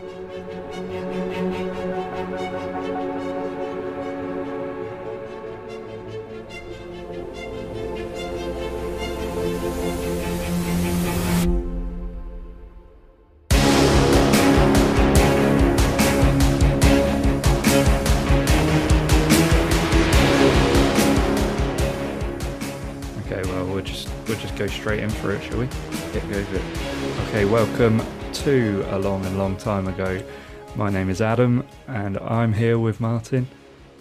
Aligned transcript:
Okay, 0.00 0.08
well 23.50 23.66
we'll 23.66 23.82
just 23.82 24.08
we'll 24.26 24.38
just 24.38 24.56
go 24.56 24.66
straight 24.66 25.00
in 25.00 25.10
for 25.10 25.32
it, 25.32 25.42
shall 25.42 25.58
we? 25.58 25.66
Yeah, 26.14 26.26
go. 26.30 26.62
Okay, 27.28 27.44
welcome 27.44 28.00
to 28.32 28.84
a 28.90 28.98
long 28.98 29.24
and 29.26 29.36
long 29.38 29.56
time 29.56 29.88
ago. 29.88 30.22
My 30.76 30.88
name 30.90 31.10
is 31.10 31.20
Adam, 31.20 31.66
and 31.88 32.16
I'm 32.18 32.52
here 32.52 32.78
with 32.78 33.00
Martyn. 33.00 33.46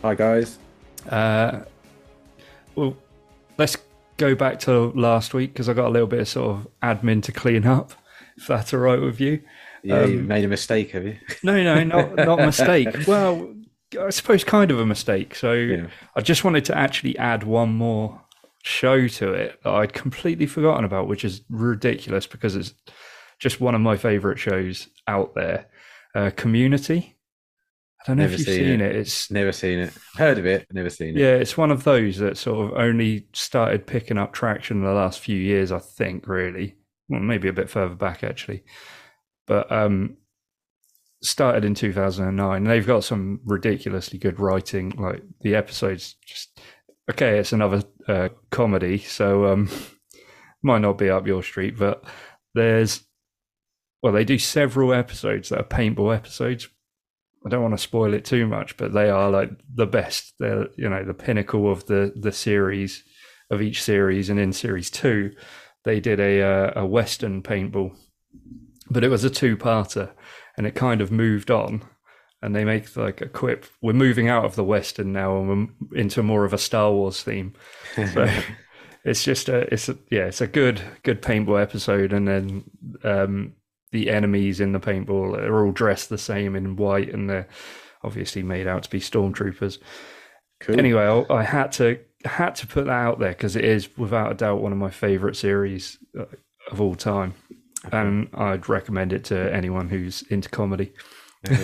Hi 0.01 0.15
guys. 0.15 0.57
Uh, 1.09 1.61
well, 2.75 2.95
let's 3.57 3.77
go 4.17 4.35
back 4.35 4.59
to 4.61 4.91
last 4.95 5.33
week 5.33 5.53
because 5.53 5.67
I 5.67 5.73
got 5.73 5.87
a 5.87 5.89
little 5.89 6.07
bit 6.07 6.19
of 6.19 6.27
sort 6.27 6.57
of 6.59 6.67
admin 6.83 7.23
to 7.23 7.31
clean 7.31 7.65
up. 7.65 7.93
If 8.37 8.47
that's 8.47 8.73
all 8.73 8.79
right 8.79 9.01
with 9.01 9.19
you. 9.19 9.41
Yeah, 9.83 10.05
you 10.05 10.19
Um, 10.19 10.27
made 10.27 10.45
a 10.45 10.47
mistake, 10.47 10.91
have 10.91 11.05
you? 11.05 11.17
No, 11.43 11.61
no, 11.63 11.83
not 11.83 12.15
not 12.15 12.39
a 12.39 12.45
mistake. 12.47 13.07
Well, 13.07 13.53
I 13.99 14.09
suppose 14.11 14.43
kind 14.43 14.69
of 14.71 14.79
a 14.79 14.85
mistake. 14.85 15.35
So 15.35 15.53
Yeah. 15.53 15.87
I 16.15 16.21
just 16.21 16.43
wanted 16.43 16.65
to 16.65 16.77
actually 16.77 17.17
add 17.17 17.43
one 17.43 17.69
more 17.73 18.21
show 18.63 19.07
to 19.07 19.33
it 19.33 19.59
that 19.63 19.73
I'd 19.73 19.93
completely 19.93 20.45
forgotten 20.45 20.85
about, 20.85 21.07
which 21.07 21.25
is 21.25 21.41
ridiculous 21.49 22.27
because 22.27 22.55
it's 22.55 22.73
just 23.39 23.61
one 23.61 23.75
of 23.75 23.81
my 23.81 23.97
favorite 23.97 24.37
shows 24.37 24.87
out 25.07 25.33
there. 25.35 25.67
Uh, 26.13 26.31
Community. 26.35 27.15
I 28.01 28.07
don't 28.07 28.17
know 28.17 28.23
Never 28.23 28.33
if 28.33 28.39
you've 28.39 28.47
seen 28.47 28.55
seen, 28.65 28.81
it. 28.81 28.91
it. 28.91 28.95
It's 28.95 29.29
Never 29.29 29.51
seen 29.51 29.79
it. 29.79 29.93
Heard 30.15 30.37
of 30.37 30.45
it, 30.45 30.65
never 30.71 30.89
seen 30.89 31.17
it. 31.17 31.19
yeah, 31.19 31.33
it's 31.33 31.57
one 31.57 31.69
of 31.69 31.83
those 31.83 32.17
that 32.17 32.37
sort 32.37 32.71
of 32.71 32.77
only 32.77 33.27
started 33.33 33.85
picking 33.85 34.17
up 34.17 34.31
traction 34.31 34.77
in 34.77 34.83
the 34.83 34.93
last 34.93 35.19
few 35.19 35.35
years, 35.35 35.71
I 35.71 35.79
think, 35.79 36.27
really. 36.27 36.75
Well, 37.09 37.19
maybe 37.19 37.49
a 37.49 37.53
bit 37.53 37.69
further 37.69 37.95
back, 37.95 38.23
actually. 38.23 38.63
But 39.47 39.69
um, 39.71 40.15
started 41.21 41.65
in 41.65 41.75
2009. 41.75 42.63
They've 42.63 42.87
got 42.87 43.03
some 43.03 43.41
ridiculously 43.45 44.17
good 44.17 44.39
writing. 44.39 44.91
Like 44.91 45.21
the 45.41 45.55
episodes 45.55 46.15
just, 46.25 46.59
okay, 47.11 47.37
it's 47.39 47.51
another 47.53 47.83
uh, 48.07 48.29
comedy, 48.51 48.99
so 48.99 49.45
um, 49.47 49.69
might 50.63 50.79
not 50.79 50.97
be 50.97 51.09
up 51.09 51.27
your 51.27 51.43
street, 51.43 51.77
but 51.77 52.03
there's, 52.53 53.01
well, 54.01 54.13
they 54.13 54.23
do 54.23 54.39
several 54.39 54.93
episodes 54.93 55.49
that 55.49 55.59
are 55.59 55.63
paintball 55.63 56.15
episodes, 56.15 56.69
I 57.45 57.49
don't 57.49 57.61
want 57.61 57.73
to 57.73 57.77
spoil 57.77 58.13
it 58.13 58.25
too 58.25 58.45
much, 58.47 58.75
but 58.77 58.93
they 58.93 59.09
are 59.09 59.29
like 59.29 59.51
the 59.73 59.87
best. 59.87 60.33
They're 60.39 60.67
you 60.75 60.89
know 60.89 61.03
the 61.05 61.13
pinnacle 61.13 61.71
of 61.71 61.85
the 61.85 62.13
the 62.15 62.31
series 62.31 63.03
of 63.49 63.61
each 63.61 63.81
series, 63.81 64.29
and 64.29 64.39
in 64.39 64.51
series 64.51 64.89
two, 64.89 65.31
they 65.85 65.99
did 65.99 66.19
a 66.19 66.41
uh, 66.41 66.81
a 66.81 66.85
western 66.85 67.41
paintball, 67.41 67.95
but 68.89 69.03
it 69.03 69.09
was 69.09 69.23
a 69.23 69.29
two 69.29 69.55
parter, 69.55 70.11
and 70.57 70.67
it 70.67 70.75
kind 70.75 70.99
of 70.99 71.11
moved 71.11 71.49
on, 71.49 71.83
and 72.41 72.53
they 72.53 72.65
make 72.65 72.95
like 72.97 73.21
a 73.21 73.29
quip. 73.29 73.65
We're 73.81 73.93
moving 73.93 74.27
out 74.27 74.43
of 74.43 74.55
the 74.55 74.63
western 74.63 75.13
now, 75.13 75.37
and 75.37 75.69
we're 75.89 75.97
into 75.97 76.21
more 76.21 76.43
of 76.43 76.53
a 76.53 76.57
Star 76.57 76.91
Wars 76.91 77.23
theme. 77.23 77.53
So 78.13 78.29
it's 79.05 79.23
just 79.23 79.47
a 79.47 79.73
it's 79.73 79.87
a 79.87 79.97
yeah 80.11 80.25
it's 80.25 80.41
a 80.41 80.47
good 80.47 80.81
good 81.03 81.21
paintball 81.21 81.61
episode, 81.61 82.11
and 82.11 82.27
then 82.27 82.63
um, 83.05 83.53
the 83.91 84.09
enemies 84.09 84.59
in 84.59 84.71
the 84.71 84.79
paintball 84.79 85.37
are 85.37 85.65
all 85.65 85.71
dressed 85.71 86.09
the 86.09 86.17
same 86.17 86.55
in 86.55 86.75
white, 86.75 87.13
and 87.13 87.29
they're 87.29 87.47
obviously 88.03 88.43
made 88.43 88.67
out 88.67 88.83
to 88.83 88.89
be 88.89 88.99
stormtroopers. 88.99 89.79
cool. 90.59 90.79
Anyway, 90.79 91.03
I, 91.03 91.33
I 91.33 91.43
had 91.43 91.71
to 91.73 91.99
had 92.25 92.55
to 92.55 92.67
put 92.67 92.85
that 92.85 92.91
out 92.91 93.19
there 93.19 93.31
because 93.31 93.55
it 93.55 93.63
is 93.65 93.89
without 93.97 94.31
a 94.31 94.35
doubt 94.35 94.61
one 94.61 94.71
of 94.71 94.77
my 94.77 94.89
favorite 94.89 95.35
series 95.35 95.97
uh, 96.17 96.25
of 96.71 96.81
all 96.81 96.95
time, 96.95 97.33
and 97.91 98.29
I'd 98.33 98.69
recommend 98.69 99.13
it 99.13 99.25
to 99.25 99.53
anyone 99.53 99.89
who's 99.89 100.21
into 100.23 100.49
comedy. 100.49 100.93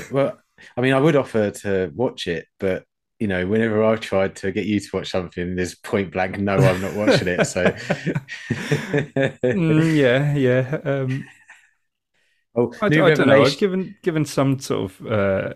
Well, 0.09 0.38
I 0.78 0.81
mean, 0.81 0.94
I 0.94 1.00
would 1.00 1.16
offer 1.16 1.52
to 1.52 1.91
watch 1.96 2.28
it, 2.28 2.47
but 2.59 2.85
you 3.19 3.28
know, 3.28 3.46
whenever 3.47 3.84
I've 3.84 4.02
tried 4.02 4.35
to 4.38 4.52
get 4.52 4.66
you 4.66 4.80
to 4.80 4.90
watch 4.94 5.12
something, 5.12 5.56
there's 5.56 5.75
point 5.75 6.12
blank 6.12 6.38
no, 6.40 6.66
I'm 6.66 6.81
not 6.81 6.94
watching 6.96 7.28
it. 7.28 7.46
So, 7.46 7.74
Mm, 9.53 9.96
yeah, 9.96 10.35
yeah. 10.35 10.80
Um, 10.84 11.31
oh, 12.56 12.74
I, 12.82 12.86
I 12.86 12.90
don't 12.90 13.28
know. 13.28 13.44
I've 13.44 13.58
given 13.58 13.96
given 14.02 14.26
some 14.26 14.60
sort 14.60 14.92
of 14.92 15.08
uh, 15.08 15.54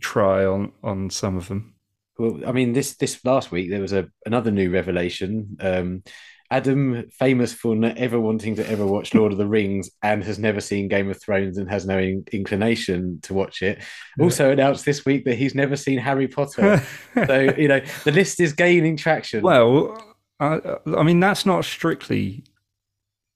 try 0.00 0.44
on 0.44 0.72
on 0.82 1.10
some 1.10 1.36
of 1.36 1.48
them. 1.48 1.74
Well, 2.18 2.40
I 2.46 2.52
mean, 2.52 2.72
this 2.72 2.96
this 2.96 3.24
last 3.24 3.50
week 3.50 3.70
there 3.70 3.80
was 3.80 3.92
a 3.92 4.08
another 4.24 4.50
new 4.50 4.70
revelation. 4.70 5.56
Um, 5.60 6.02
Adam, 6.50 7.08
famous 7.10 7.52
for 7.52 7.74
never 7.74 8.20
wanting 8.20 8.54
to 8.54 8.70
ever 8.70 8.86
watch 8.86 9.14
Lord 9.14 9.32
of 9.32 9.38
the 9.38 9.46
Rings 9.46 9.90
and 10.02 10.22
has 10.22 10.38
never 10.38 10.60
seen 10.60 10.86
Game 10.86 11.10
of 11.10 11.20
Thrones 11.20 11.58
and 11.58 11.68
has 11.68 11.86
no 11.86 11.98
in- 11.98 12.24
inclination 12.30 13.18
to 13.22 13.34
watch 13.34 13.62
it, 13.62 13.82
also 14.20 14.50
announced 14.52 14.84
this 14.84 15.04
week 15.04 15.24
that 15.24 15.34
he's 15.36 15.56
never 15.56 15.74
seen 15.74 15.98
Harry 15.98 16.28
Potter. 16.28 16.82
so 17.14 17.40
you 17.58 17.68
know 17.68 17.80
the 18.04 18.12
list 18.12 18.40
is 18.40 18.52
gaining 18.52 18.96
traction. 18.96 19.42
Well, 19.42 20.00
I, 20.38 20.60
I 20.96 21.02
mean 21.02 21.18
that's 21.18 21.46
not 21.46 21.64
strictly 21.64 22.44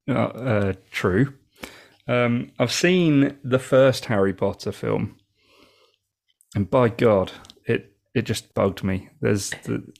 uh, 0.09 0.13
uh, 0.13 0.73
true. 0.93 1.35
Um, 2.10 2.50
I've 2.59 2.72
seen 2.72 3.38
the 3.44 3.59
first 3.59 4.06
Harry 4.06 4.34
Potter 4.34 4.72
film, 4.72 5.16
and 6.54 6.69
by 6.69 6.88
God, 6.88 7.32
it 7.66 7.94
it 8.15 8.22
just 8.22 8.53
bugged 8.54 8.82
me. 8.82 9.10
There's 9.21 9.50
the 9.65 9.93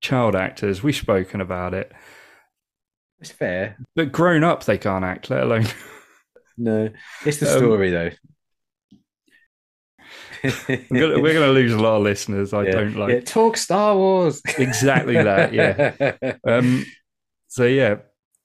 child 0.00 0.34
actors. 0.36 0.82
We've 0.82 0.96
spoken 0.96 1.40
about 1.40 1.74
it, 1.74 1.92
it's 3.20 3.30
fair. 3.30 3.76
but 3.94 4.12
grown 4.12 4.44
up 4.44 4.64
they 4.64 4.78
can't 4.78 5.04
act, 5.04 5.30
let 5.30 5.42
alone. 5.42 5.66
No, 6.58 6.90
it's 7.24 7.38
the 7.38 7.46
Um, 7.50 7.58
story 7.58 7.90
though. 7.90 8.10
we're 10.44 10.86
gonna, 10.90 11.20
we're 11.20 11.34
gonna 11.34 11.52
lose 11.52 11.72
a 11.72 11.78
lot 11.78 11.96
of 11.96 12.02
listeners. 12.02 12.52
I 12.52 12.64
Yeah, 12.64 12.70
don't 12.72 12.96
like 12.96 13.10
yeah, 13.12 13.20
talk 13.20 13.56
Star 13.56 13.96
Wars. 13.96 14.42
exactly 14.58 15.14
that. 15.14 15.52
Yeah. 15.52 16.12
Um, 16.46 16.84
so 17.48 17.64
yeah, 17.64 17.96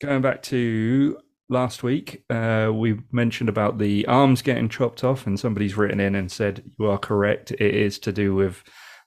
going 0.01 0.21
back 0.21 0.43
to 0.43 1.17
last 1.49 1.83
week, 1.83 2.23
uh, 2.29 2.71
we 2.73 2.99
mentioned 3.11 3.49
about 3.49 3.77
the 3.77 4.05
arms 4.07 4.41
getting 4.41 4.69
chopped 4.69 5.03
off, 5.03 5.25
and 5.25 5.39
somebody's 5.39 5.77
written 5.77 5.99
in 5.99 6.15
and 6.15 6.31
said 6.31 6.71
you 6.77 6.87
are 6.87 6.97
correct. 6.97 7.51
It 7.51 7.75
is 7.75 7.99
to 7.99 8.11
do 8.11 8.35
with 8.35 8.63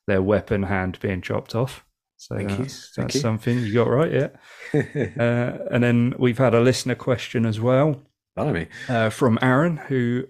their 0.06 0.22
weapon 0.22 0.64
hand 0.64 0.98
being 1.00 1.20
chopped 1.22 1.54
off. 1.54 1.84
So 2.16 2.36
Thank 2.36 2.50
you, 2.50 2.56
that's, 2.56 2.92
thank 2.94 3.08
that's 3.08 3.14
you. 3.14 3.20
something 3.20 3.58
you 3.60 3.74
got 3.74 3.88
right, 3.88 4.12
yeah. 4.12 4.28
Uh, 5.18 5.58
and 5.70 5.82
then 5.82 6.14
we've 6.18 6.38
had 6.38 6.54
a 6.54 6.60
listener 6.60 6.94
question 6.94 7.46
as 7.46 7.58
well 7.58 8.02
uh, 8.88 9.10
from 9.10 9.38
Aaron, 9.42 9.78
who 9.78 10.24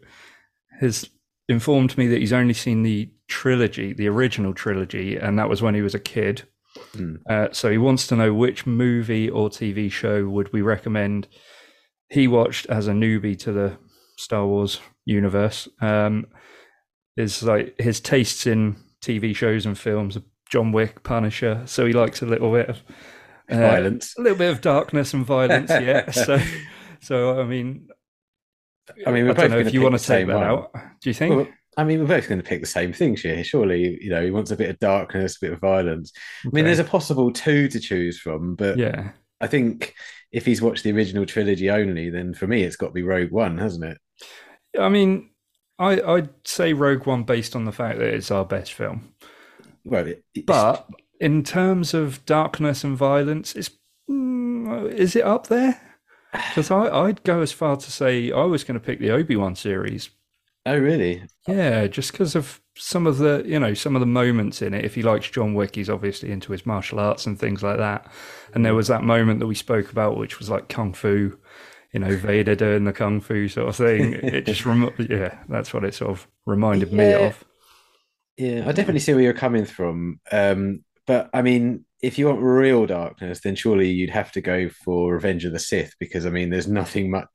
has 0.80 1.08
informed 1.48 1.98
me 1.98 2.06
that 2.06 2.18
he's 2.18 2.32
only 2.32 2.54
seen 2.54 2.82
the 2.82 3.10
trilogy, 3.28 3.92
the 3.92 4.08
original 4.08 4.54
trilogy, 4.54 5.16
and 5.16 5.38
that 5.38 5.48
was 5.48 5.62
when 5.62 5.74
he 5.74 5.82
was 5.82 5.94
a 5.94 6.00
kid. 6.00 6.42
Hmm. 6.92 7.16
Uh, 7.28 7.48
so 7.52 7.70
he 7.70 7.78
wants 7.78 8.06
to 8.06 8.16
know 8.16 8.32
which 8.32 8.66
movie 8.66 9.28
or 9.28 9.48
TV 9.48 9.90
show 9.90 10.28
would 10.28 10.52
we 10.52 10.62
recommend 10.62 11.26
he 12.10 12.28
watched 12.28 12.66
as 12.66 12.88
a 12.88 12.92
newbie 12.92 13.38
to 13.40 13.52
the 13.52 13.78
Star 14.16 14.46
Wars 14.46 14.80
universe. 15.04 15.68
Um, 15.80 16.26
is 17.16 17.42
like 17.42 17.78
his 17.80 18.00
tastes 18.00 18.46
in 18.46 18.76
TV 19.02 19.34
shows 19.34 19.66
and 19.66 19.78
films, 19.78 20.16
are 20.16 20.22
John 20.48 20.72
Wick, 20.72 21.02
Punisher. 21.02 21.62
So 21.66 21.86
he 21.86 21.92
likes 21.92 22.22
a 22.22 22.26
little 22.26 22.52
bit 22.52 22.68
of 22.68 22.82
uh, 23.48 23.56
Violence. 23.56 24.14
a 24.18 24.22
little 24.22 24.38
bit 24.38 24.50
of 24.50 24.60
darkness 24.60 25.14
and 25.14 25.24
violence. 25.24 25.70
Yeah. 25.70 26.10
so, 26.10 26.40
so 27.00 27.40
I 27.40 27.44
mean, 27.44 27.88
I 29.06 29.10
mean, 29.10 29.24
we're 29.24 29.30
I 29.30 29.34
both 29.34 29.36
don't 29.36 29.50
know 29.50 29.58
if 29.58 29.74
you 29.74 29.82
want 29.82 29.98
to 29.98 30.04
take 30.04 30.26
that 30.26 30.42
out. 30.42 30.72
Do 31.00 31.10
you 31.10 31.14
think? 31.14 31.36
Well, 31.36 31.48
I 31.76 31.84
mean, 31.84 32.00
we're 32.00 32.06
both 32.06 32.28
going 32.28 32.40
to 32.40 32.46
pick 32.46 32.60
the 32.60 32.66
same 32.66 32.92
thing 32.92 33.16
here. 33.16 33.42
Surely, 33.44 33.98
you 34.02 34.10
know, 34.10 34.24
he 34.24 34.30
wants 34.30 34.50
a 34.50 34.56
bit 34.56 34.70
of 34.70 34.78
darkness, 34.78 35.36
a 35.36 35.46
bit 35.46 35.52
of 35.52 35.60
violence. 35.60 36.12
I 36.44 36.50
mean, 36.52 36.64
there's 36.64 36.80
a 36.80 36.84
possible 36.84 37.32
two 37.32 37.68
to 37.68 37.80
choose 37.80 38.18
from, 38.18 38.56
but 38.56 38.76
yeah. 38.76 39.12
I 39.40 39.46
think 39.46 39.94
if 40.32 40.46
he's 40.46 40.62
watched 40.62 40.84
the 40.84 40.92
original 40.92 41.26
trilogy 41.26 41.70
only, 41.70 42.10
then 42.10 42.34
for 42.34 42.46
me, 42.46 42.62
it's 42.62 42.76
got 42.76 42.88
to 42.88 42.92
be 42.92 43.02
Rogue 43.02 43.30
One, 43.30 43.58
hasn't 43.58 43.84
it? 43.84 43.98
I 44.78 44.88
mean, 44.88 45.30
I 45.78 46.00
I'd 46.00 46.30
say 46.44 46.72
Rogue 46.72 47.06
One 47.06 47.24
based 47.24 47.56
on 47.56 47.64
the 47.64 47.72
fact 47.72 47.98
that 47.98 48.14
it's 48.14 48.30
our 48.30 48.44
best 48.44 48.72
film, 48.72 49.14
Well, 49.84 50.06
it, 50.06 50.24
it's- 50.34 50.44
but 50.46 50.86
in 51.20 51.42
terms 51.42 51.92
of 51.94 52.24
darkness 52.26 52.84
and 52.84 52.96
violence, 52.96 53.54
it's 53.54 53.70
mm, 54.08 54.90
is 54.92 55.16
it 55.16 55.24
up 55.24 55.48
there? 55.48 55.80
Because 56.32 56.70
I'd 56.70 57.24
go 57.24 57.40
as 57.40 57.50
far 57.52 57.76
to 57.76 57.90
say 57.90 58.30
I 58.30 58.44
was 58.44 58.62
going 58.62 58.78
to 58.78 58.84
pick 58.86 59.00
the 59.00 59.10
Obi 59.10 59.34
Wan 59.36 59.56
series. 59.56 60.10
Oh, 60.66 60.78
really? 60.78 61.22
Yeah, 61.46 61.86
just 61.86 62.12
because 62.12 62.34
of 62.34 62.60
some 62.76 63.06
of 63.06 63.18
the 63.18 63.42
you 63.46 63.58
know 63.58 63.74
some 63.74 63.94
of 63.96 64.00
the 64.00 64.06
moments 64.06 64.62
in 64.62 64.74
it. 64.74 64.84
If 64.84 64.94
he 64.94 65.02
likes 65.02 65.28
John 65.30 65.54
Wick, 65.54 65.74
he's 65.76 65.90
obviously 65.90 66.30
into 66.32 66.52
his 66.52 66.64
martial 66.66 67.00
arts 67.00 67.26
and 67.26 67.38
things 67.38 67.62
like 67.62 67.78
that. 67.78 68.10
And 68.54 68.64
there 68.64 68.74
was 68.74 68.88
that 68.88 69.02
moment 69.02 69.40
that 69.40 69.46
we 69.46 69.54
spoke 69.54 69.90
about, 69.90 70.16
which 70.16 70.38
was 70.38 70.50
like 70.50 70.68
kung 70.68 70.92
fu. 70.92 71.36
you 71.92 72.00
know, 72.00 72.16
Vader 72.16 72.54
doing 72.54 72.84
the 72.84 72.92
kung 72.92 73.20
fu 73.20 73.48
sort 73.48 73.68
of 73.68 73.76
thing. 73.76 74.14
It 74.14 74.46
just, 74.46 74.64
rem- 74.66 74.94
yeah, 74.98 75.38
that's 75.48 75.74
what 75.74 75.84
it 75.84 75.94
sort 75.94 76.10
of 76.10 76.26
reminded 76.46 76.92
me 76.92 77.12
of. 77.12 77.44
Yeah, 78.36 78.64
I 78.66 78.72
definitely 78.72 79.00
see 79.00 79.12
where 79.14 79.22
you're 79.22 79.32
coming 79.34 79.66
from. 79.66 80.20
Um, 80.32 80.84
but 81.06 81.28
I 81.34 81.42
mean, 81.42 81.84
if 82.02 82.18
you 82.18 82.26
want 82.26 82.40
real 82.40 82.86
darkness, 82.86 83.40
then 83.40 83.54
surely 83.56 83.90
you'd 83.90 84.10
have 84.10 84.32
to 84.32 84.40
go 84.40 84.68
for 84.68 85.12
Revenge 85.14 85.44
of 85.44 85.52
the 85.52 85.58
Sith 85.58 85.94
because 85.98 86.24
I 86.26 86.30
mean, 86.30 86.50
there's 86.50 86.68
nothing 86.68 87.10
much, 87.10 87.28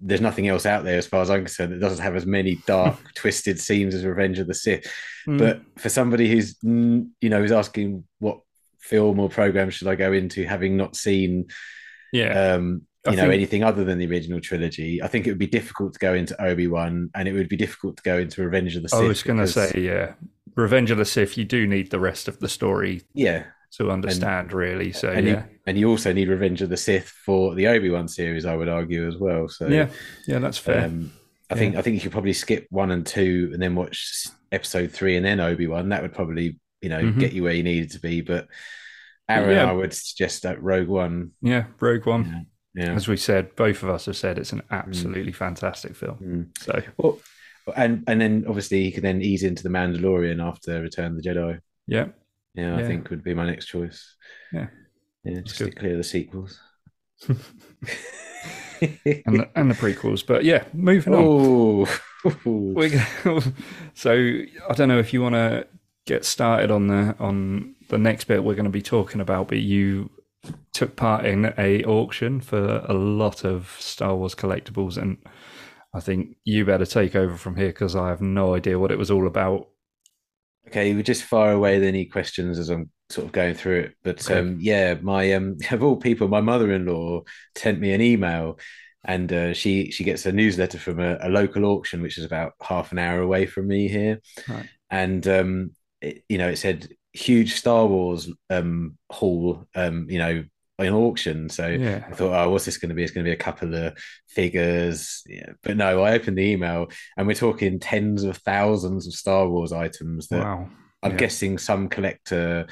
there's 0.00 0.20
nothing 0.20 0.48
else 0.48 0.66
out 0.66 0.84
there 0.84 0.98
as 0.98 1.06
far 1.06 1.22
as 1.22 1.30
I'm 1.30 1.44
concerned 1.44 1.72
that 1.72 1.80
doesn't 1.80 2.02
have 2.02 2.16
as 2.16 2.26
many 2.26 2.56
dark, 2.66 2.96
twisted 3.14 3.60
scenes 3.60 3.94
as 3.94 4.04
Revenge 4.04 4.38
of 4.38 4.46
the 4.46 4.54
Sith. 4.54 4.90
Mm. 5.26 5.38
But 5.38 5.60
for 5.78 5.88
somebody 5.88 6.28
who's, 6.28 6.56
you 6.62 7.08
know, 7.22 7.40
who's 7.40 7.52
asking 7.52 8.04
what 8.18 8.40
film 8.80 9.18
or 9.18 9.28
program 9.28 9.70
should 9.70 9.88
I 9.88 9.94
go 9.94 10.12
into, 10.12 10.44
having 10.46 10.76
not 10.76 10.96
seen, 10.96 11.46
yeah, 12.12 12.54
um, 12.54 12.82
I 13.06 13.10
you 13.10 13.16
know, 13.16 13.22
think- 13.24 13.34
anything 13.34 13.64
other 13.64 13.84
than 13.84 13.98
the 13.98 14.06
original 14.06 14.40
trilogy, 14.40 15.02
I 15.02 15.08
think 15.08 15.26
it 15.26 15.30
would 15.30 15.38
be 15.38 15.46
difficult 15.46 15.92
to 15.94 15.98
go 15.98 16.14
into 16.14 16.40
Obi 16.42 16.66
Wan, 16.66 17.10
and 17.14 17.28
it 17.28 17.32
would 17.32 17.48
be 17.48 17.56
difficult 17.56 17.96
to 17.98 18.02
go 18.02 18.18
into 18.18 18.42
Revenge 18.42 18.76
of 18.76 18.82
the 18.82 18.88
Sith. 18.88 19.00
I 19.00 19.04
was 19.06 19.22
going 19.22 19.38
to 19.38 19.44
because- 19.44 19.70
say, 19.70 19.80
yeah, 19.80 20.14
Revenge 20.54 20.90
of 20.90 20.98
the 20.98 21.04
Sith. 21.04 21.36
You 21.36 21.44
do 21.44 21.66
need 21.66 21.90
the 21.90 22.00
rest 22.00 22.28
of 22.28 22.38
the 22.38 22.48
story 22.48 23.02
yeah, 23.12 23.44
to 23.78 23.90
understand, 23.90 24.52
really. 24.52 24.92
So 24.92 25.10
and 25.10 25.26
yeah, 25.26 25.32
you 25.32 25.58
and 25.66 25.78
you 25.78 25.88
also 25.90 26.12
need 26.12 26.28
Revenge 26.28 26.62
of 26.62 26.68
the 26.70 26.76
Sith 26.76 27.08
for 27.08 27.54
the 27.54 27.66
Obi 27.68 27.90
Wan 27.90 28.08
series, 28.08 28.46
I 28.46 28.56
would 28.56 28.68
argue 28.68 29.06
as 29.06 29.16
well. 29.16 29.48
So 29.48 29.68
yeah, 29.68 29.88
yeah, 30.26 30.38
that's 30.38 30.58
fair. 30.58 30.84
um, 30.86 31.12
I 31.50 31.54
think 31.54 31.76
I 31.76 31.82
think 31.82 31.94
you 31.94 32.00
could 32.00 32.12
probably 32.12 32.32
skip 32.32 32.66
one 32.70 32.90
and 32.90 33.06
two, 33.06 33.50
and 33.52 33.62
then 33.62 33.74
watch 33.74 34.26
episode 34.52 34.92
three, 34.92 35.16
and 35.16 35.24
then 35.24 35.40
Obi 35.40 35.66
Wan. 35.66 35.88
That 35.90 36.02
would 36.02 36.14
probably 36.14 36.58
you 36.82 36.88
know 36.88 37.00
Mhm. 37.02 37.18
get 37.18 37.32
you 37.32 37.42
where 37.42 37.54
you 37.54 37.62
needed 37.62 37.90
to 37.92 38.00
be. 38.00 38.20
But 38.20 38.48
Aaron, 39.28 39.50
Yeah. 39.56 39.70
I 39.70 39.72
would 39.72 39.92
suggest 39.92 40.42
that 40.44 40.62
Rogue 40.62 40.88
One. 40.88 41.32
yeah, 41.42 41.64
Rogue 41.80 42.06
One. 42.06 42.46
Yeah. 42.74 42.92
As 42.94 43.08
we 43.08 43.16
said, 43.16 43.56
both 43.56 43.82
of 43.82 43.88
us 43.88 44.04
have 44.06 44.16
said 44.16 44.38
it's 44.38 44.52
an 44.52 44.62
absolutely 44.70 45.32
fantastic 45.32 45.96
film. 45.96 46.18
Mm. 46.22 46.58
So 46.62 46.82
Well, 46.98 47.18
and 47.74 48.04
and 48.06 48.20
then 48.20 48.44
obviously 48.46 48.84
you 48.84 48.92
can 48.92 49.02
then 49.02 49.22
ease 49.22 49.42
into 49.42 49.62
the 49.62 49.68
Mandalorian 49.70 50.40
after 50.46 50.80
Return 50.82 51.16
of 51.16 51.22
the 51.22 51.28
Jedi. 51.28 51.60
yeah, 51.86 52.08
Yeah, 52.56 52.76
I 52.76 52.84
think 52.84 53.10
would 53.10 53.22
be 53.22 53.34
my 53.34 53.46
next 53.46 53.66
choice. 53.66 54.14
Yeah. 54.52 54.68
yeah, 55.24 55.40
just 55.40 55.58
good. 55.58 55.72
to 55.72 55.78
clear 55.78 55.96
the 55.96 56.04
sequels. 56.04 56.58
and 57.28 57.38
the, 58.80 59.48
and 59.54 59.70
the 59.70 59.74
prequels. 59.74 60.26
But 60.26 60.44
yeah, 60.44 60.64
moving 60.72 61.14
on. 61.14 61.22
oh, 61.22 61.86
gonna, 62.44 63.42
so 63.94 64.12
I 64.12 64.74
don't 64.74 64.88
know 64.88 64.98
if 64.98 65.12
you 65.12 65.22
want 65.22 65.34
to 65.34 65.66
get 66.06 66.24
started 66.24 66.70
on 66.70 66.86
the 66.86 67.14
on 67.18 67.74
the 67.88 67.98
next 67.98 68.24
bit 68.24 68.42
we're 68.42 68.54
going 68.54 68.64
to 68.64 68.70
be 68.70 68.82
talking 68.82 69.20
about, 69.20 69.48
but 69.48 69.58
you 69.58 70.10
took 70.72 70.96
part 70.96 71.24
in 71.24 71.52
a 71.58 71.84
auction 71.84 72.40
for 72.40 72.84
a 72.88 72.94
lot 72.94 73.44
of 73.44 73.76
Star 73.78 74.14
Wars 74.16 74.34
collectibles, 74.34 74.96
and 74.96 75.18
I 75.94 76.00
think 76.00 76.36
you 76.44 76.64
better 76.64 76.86
take 76.86 77.14
over 77.14 77.36
from 77.36 77.56
here 77.56 77.68
because 77.68 77.96
I 77.96 78.08
have 78.08 78.20
no 78.20 78.54
idea 78.54 78.78
what 78.78 78.90
it 78.90 78.98
was 78.98 79.10
all 79.10 79.26
about. 79.26 79.68
Okay, 80.68 80.94
we're 80.94 81.02
just 81.02 81.22
far 81.22 81.52
away 81.52 81.84
any 81.86 82.06
questions 82.06 82.58
as 82.58 82.70
I'm 82.70 82.90
sort 83.08 83.26
of 83.26 83.32
going 83.32 83.54
through 83.54 83.80
it. 83.80 83.94
But 84.02 84.28
Okay. 84.28 84.38
um, 84.38 84.58
yeah, 84.60 84.94
my 85.00 85.32
um, 85.34 85.56
of 85.70 85.82
all 85.82 85.96
people, 85.96 86.28
my 86.28 86.40
mother-in-law 86.40 87.22
sent 87.56 87.80
me 87.80 87.92
an 87.92 88.00
email, 88.00 88.58
and 89.04 89.32
uh, 89.32 89.54
she 89.54 89.90
she 89.92 90.04
gets 90.04 90.26
a 90.26 90.32
newsletter 90.32 90.78
from 90.78 90.98
a, 91.00 91.18
a 91.20 91.28
local 91.28 91.64
auction, 91.64 92.02
which 92.02 92.18
is 92.18 92.24
about 92.24 92.54
half 92.60 92.92
an 92.92 92.98
hour 92.98 93.20
away 93.20 93.46
from 93.46 93.68
me 93.68 93.88
here, 93.88 94.20
Right. 94.48 94.66
and 94.90 95.26
um, 95.28 95.70
it, 96.00 96.24
you 96.28 96.38
know, 96.38 96.48
it 96.48 96.56
said 96.56 96.88
huge 97.12 97.54
Star 97.54 97.86
Wars 97.86 98.28
um 98.50 98.98
haul, 99.10 99.66
um, 99.74 100.06
you 100.10 100.18
know, 100.18 100.44
in 100.78 100.92
auction. 100.92 101.48
So 101.48 101.68
Yeah, 101.68 102.04
I 102.08 102.14
thought, 102.14 102.34
oh, 102.34 102.50
what's 102.50 102.64
this 102.66 102.78
going 102.78 102.90
to 102.90 102.94
be? 102.94 103.02
It's 103.02 103.12
going 103.12 103.24
to 103.24 103.28
be 103.28 103.34
a 103.34 103.36
couple 103.36 103.74
of 103.74 103.96
figures. 104.28 105.22
Yeah. 105.26 105.52
But 105.62 105.76
no, 105.76 106.02
I 106.02 106.12
opened 106.12 106.38
the 106.38 106.42
email 106.52 106.88
and 107.16 107.26
we're 107.26 107.34
talking 107.34 107.78
tens 107.80 108.24
of 108.24 108.36
thousands 108.38 109.06
of 109.06 109.14
Star 109.14 109.48
Wars 109.48 109.72
items 109.72 110.28
that 110.28 110.40
wow. 110.44 110.68
I'm 111.02 111.12
Yeah. 111.12 111.16
guessing 111.16 111.58
some 111.58 111.88
collector 111.88 112.66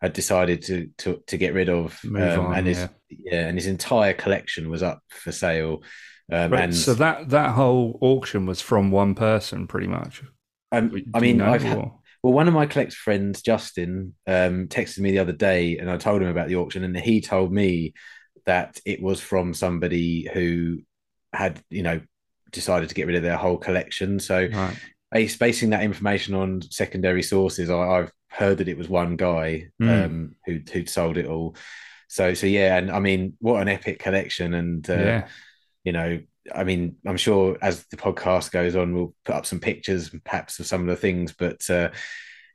had 0.00 0.12
decided 0.12 0.62
to 0.62 0.88
to, 0.98 1.22
to 1.26 1.36
get 1.36 1.54
rid 1.54 1.68
of. 1.68 1.98
Um, 2.04 2.16
on, 2.16 2.54
and 2.54 2.66
his 2.66 2.88
yeah. 3.08 3.48
and 3.48 3.58
his 3.58 3.66
entire 3.66 4.14
collection 4.14 4.70
was 4.70 4.82
up 4.82 5.00
for 5.08 5.32
sale. 5.32 5.82
Um, 6.30 6.52
Right, 6.52 6.64
and 6.64 6.76
so 6.76 6.94
that 6.94 7.30
that 7.30 7.50
whole 7.54 7.98
auction 8.02 8.46
was 8.46 8.60
from 8.60 8.90
one 8.90 9.14
person, 9.14 9.66
pretty 9.66 9.86
much. 9.88 10.22
um, 10.72 10.94
I 11.14 11.20
mean, 11.20 11.40
I've 11.40 11.62
had, 11.62 11.90
Well, 12.28 12.34
one 12.34 12.46
of 12.46 12.52
my 12.52 12.66
collect 12.66 12.92
friends, 12.92 13.40
Justin, 13.40 14.14
um, 14.26 14.68
texted 14.68 14.98
me 14.98 15.12
the 15.12 15.20
other 15.20 15.32
day, 15.32 15.78
and 15.78 15.90
I 15.90 15.96
told 15.96 16.20
him 16.20 16.28
about 16.28 16.48
the 16.48 16.56
auction, 16.56 16.84
and 16.84 16.94
he 16.94 17.22
told 17.22 17.50
me 17.50 17.94
that 18.44 18.78
it 18.84 19.00
was 19.00 19.18
from 19.18 19.54
somebody 19.54 20.28
who 20.30 20.80
had, 21.32 21.58
you 21.70 21.82
know, 21.82 22.02
decided 22.52 22.90
to 22.90 22.94
get 22.94 23.06
rid 23.06 23.16
of 23.16 23.22
their 23.22 23.38
whole 23.38 23.56
collection. 23.56 24.20
So, 24.20 24.46
right. 24.52 24.76
base, 25.10 25.38
basing 25.38 25.70
that 25.70 25.82
information 25.82 26.34
on 26.34 26.60
secondary 26.60 27.22
sources, 27.22 27.70
I, 27.70 27.78
I've 27.78 28.12
heard 28.28 28.58
that 28.58 28.68
it 28.68 28.76
was 28.76 28.90
one 28.90 29.16
guy 29.16 29.68
Mm. 29.80 30.04
um, 30.04 30.34
who 30.44 30.60
who'd 30.70 30.90
sold 30.90 31.16
it 31.16 31.24
all. 31.24 31.56
So, 32.08 32.34
so 32.34 32.46
yeah, 32.46 32.76
and 32.76 32.90
I 32.90 32.98
mean, 33.00 33.38
what 33.40 33.62
an 33.62 33.68
epic 33.68 34.00
collection, 34.00 34.52
and 34.52 34.90
uh, 34.90 34.92
yeah, 34.92 35.28
you 35.82 35.92
know, 35.92 36.20
I 36.54 36.64
mean, 36.64 36.96
I'm 37.06 37.16
sure 37.16 37.56
as 37.62 37.84
the 37.90 37.96
podcast 37.96 38.50
goes 38.50 38.76
on, 38.76 38.94
we'll 38.94 39.14
put 39.24 39.34
up 39.34 39.46
some 39.46 39.60
pictures, 39.60 40.10
perhaps 40.24 40.58
of 40.58 40.66
some 40.66 40.82
of 40.82 40.86
the 40.88 40.96
things. 40.96 41.32
But 41.32 41.68
uh, 41.70 41.90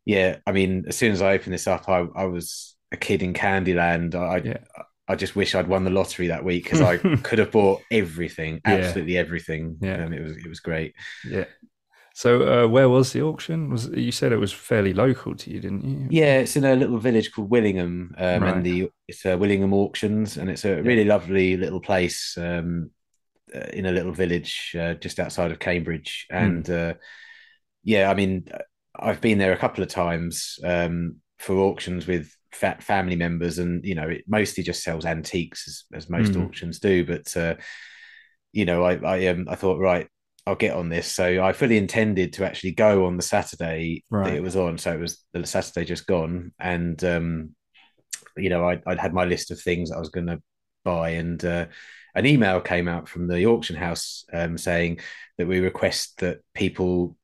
yeah, 0.06 0.38
I 0.46 0.52
mean, 0.52 0.86
as 0.88 0.96
soon 0.98 1.12
as 1.12 1.22
I 1.22 1.34
opened 1.34 1.54
this 1.54 1.68
up, 1.68 1.88
I, 1.90 2.06
I 2.16 2.26
was 2.26 2.76
a 2.92 2.98
kid 2.98 3.22
in 3.24 3.34
Candyland. 3.34 4.16
I 4.16 4.38
Yeah. 4.38 4.58
I 5.06 5.16
just 5.16 5.36
wish 5.36 5.54
I'd 5.54 5.68
won 5.68 5.84
the 5.84 5.90
lottery 5.90 6.28
that 6.28 6.46
week 6.46 6.64
because 6.64 6.80
I 6.80 6.98
could 7.24 7.40
have 7.40 7.52
bought 7.52 7.82
everything, 7.92 8.62
Yeah. 8.66 8.76
absolutely 8.76 9.18
everything. 9.18 9.78
Yeah. 9.82 10.06
Um, 10.06 10.14
it 10.14 10.22
was 10.22 10.38
it 10.38 10.48
was 10.48 10.60
great. 10.62 10.94
yeah. 11.30 11.46
So 12.16 12.64
uh, 12.66 12.68
where 12.68 12.88
was 12.88 13.12
the 13.12 13.24
auction? 13.24 13.72
Was 13.72 13.88
you 13.88 14.12
said 14.12 14.32
it 14.32 14.38
was 14.38 14.54
fairly 14.54 14.94
local 14.94 15.36
to 15.36 15.50
you, 15.50 15.60
didn't 15.60 15.84
you? 15.84 16.08
Yeah, 16.12 16.38
it's 16.42 16.56
in 16.56 16.64
a 16.64 16.76
little 16.76 17.00
village 17.00 17.32
called 17.34 17.50
Willingham, 17.50 18.14
um, 18.20 18.44
Right. 18.44 18.54
and 18.56 18.64
the 18.64 18.90
it's 19.08 19.26
uh, 19.26 19.36
Willingham 19.38 19.74
Auctions, 19.74 20.38
and 20.38 20.48
it's 20.50 20.64
a 20.64 20.80
really 20.84 21.06
lovely 21.06 21.58
little 21.58 21.82
place 21.82 22.38
um, 22.38 22.92
in 23.74 23.86
a 23.86 23.92
little 23.92 24.12
village 24.12 24.76
uh, 24.80 24.94
just 24.96 25.20
outside 25.20 25.52
of 25.52 25.60
Cambridge. 25.60 26.28
Hmm. 26.30 26.38
And 26.38 26.70
uh, 26.70 26.94
yeah, 27.84 28.10
I 28.10 28.14
mean, 28.14 28.48
I've 28.96 29.22
been 29.22 29.38
there 29.38 29.54
a 29.54 29.58
couple 29.58 29.84
of 29.84 29.90
times 29.90 30.60
um, 30.64 31.18
for 31.40 31.58
auctions 31.58 32.08
with 32.08 32.32
fat 32.52 32.84
family 32.84 33.16
members, 33.16 33.60
and 33.60 33.84
you 33.84 33.96
know, 33.96 34.08
it 34.08 34.24
mostly 34.28 34.64
just 34.64 34.84
sells 34.84 35.06
antiques 35.06 35.68
as, 35.68 35.84
as 36.04 36.10
most 36.10 36.34
Mm. 36.34 36.46
auctions 36.48 36.80
do. 36.80 37.06
But 37.06 37.36
uh, 37.36 37.56
you 38.52 38.66
know, 38.66 38.84
I 38.84 38.96
I, 38.96 39.28
um, 39.28 39.48
I 39.50 39.56
thought 39.56 39.80
right. 39.80 40.08
I'll 40.46 40.56
get 40.56 40.76
on 40.76 40.90
this. 40.90 41.08
So 41.08 41.42
I 41.42 41.54
fully 41.54 41.78
intended 41.78 42.34
to 42.34 42.46
actually 42.46 42.72
go 42.74 43.06
on 43.06 43.16
the 43.16 43.24
Saturday 43.24 44.04
Right. 44.10 44.32
that 44.32 44.36
it 44.36 44.44
was 44.44 44.58
on. 44.58 44.78
So 44.78 44.92
it 44.92 45.00
was 45.00 45.24
the 45.32 45.46
Saturday 45.46 45.86
just 45.86 46.06
gone, 46.06 46.52
and 46.60 47.02
um, 47.04 47.56
you 48.38 48.50
know, 48.50 48.68
I'd, 48.68 48.84
I'd 48.86 49.00
had 49.00 49.14
my 49.14 49.26
list 49.26 49.52
of 49.52 49.62
things 49.62 49.90
that 49.90 49.98
I 49.98 50.00
was 50.00 50.10
going 50.10 50.28
to 50.28 50.42
buy, 50.84 51.12
and 51.12 51.44
uh, 51.44 51.68
an 52.16 52.26
email 52.26 52.62
came 52.62 52.88
out 52.88 53.08
from 53.10 53.28
the 53.28 53.46
auction 53.46 53.76
house 53.76 54.26
um, 54.34 54.58
saying 54.58 55.00
that 55.38 55.48
we 55.48 55.60
request 55.60 56.20
that 56.20 56.40
people 56.54 57.16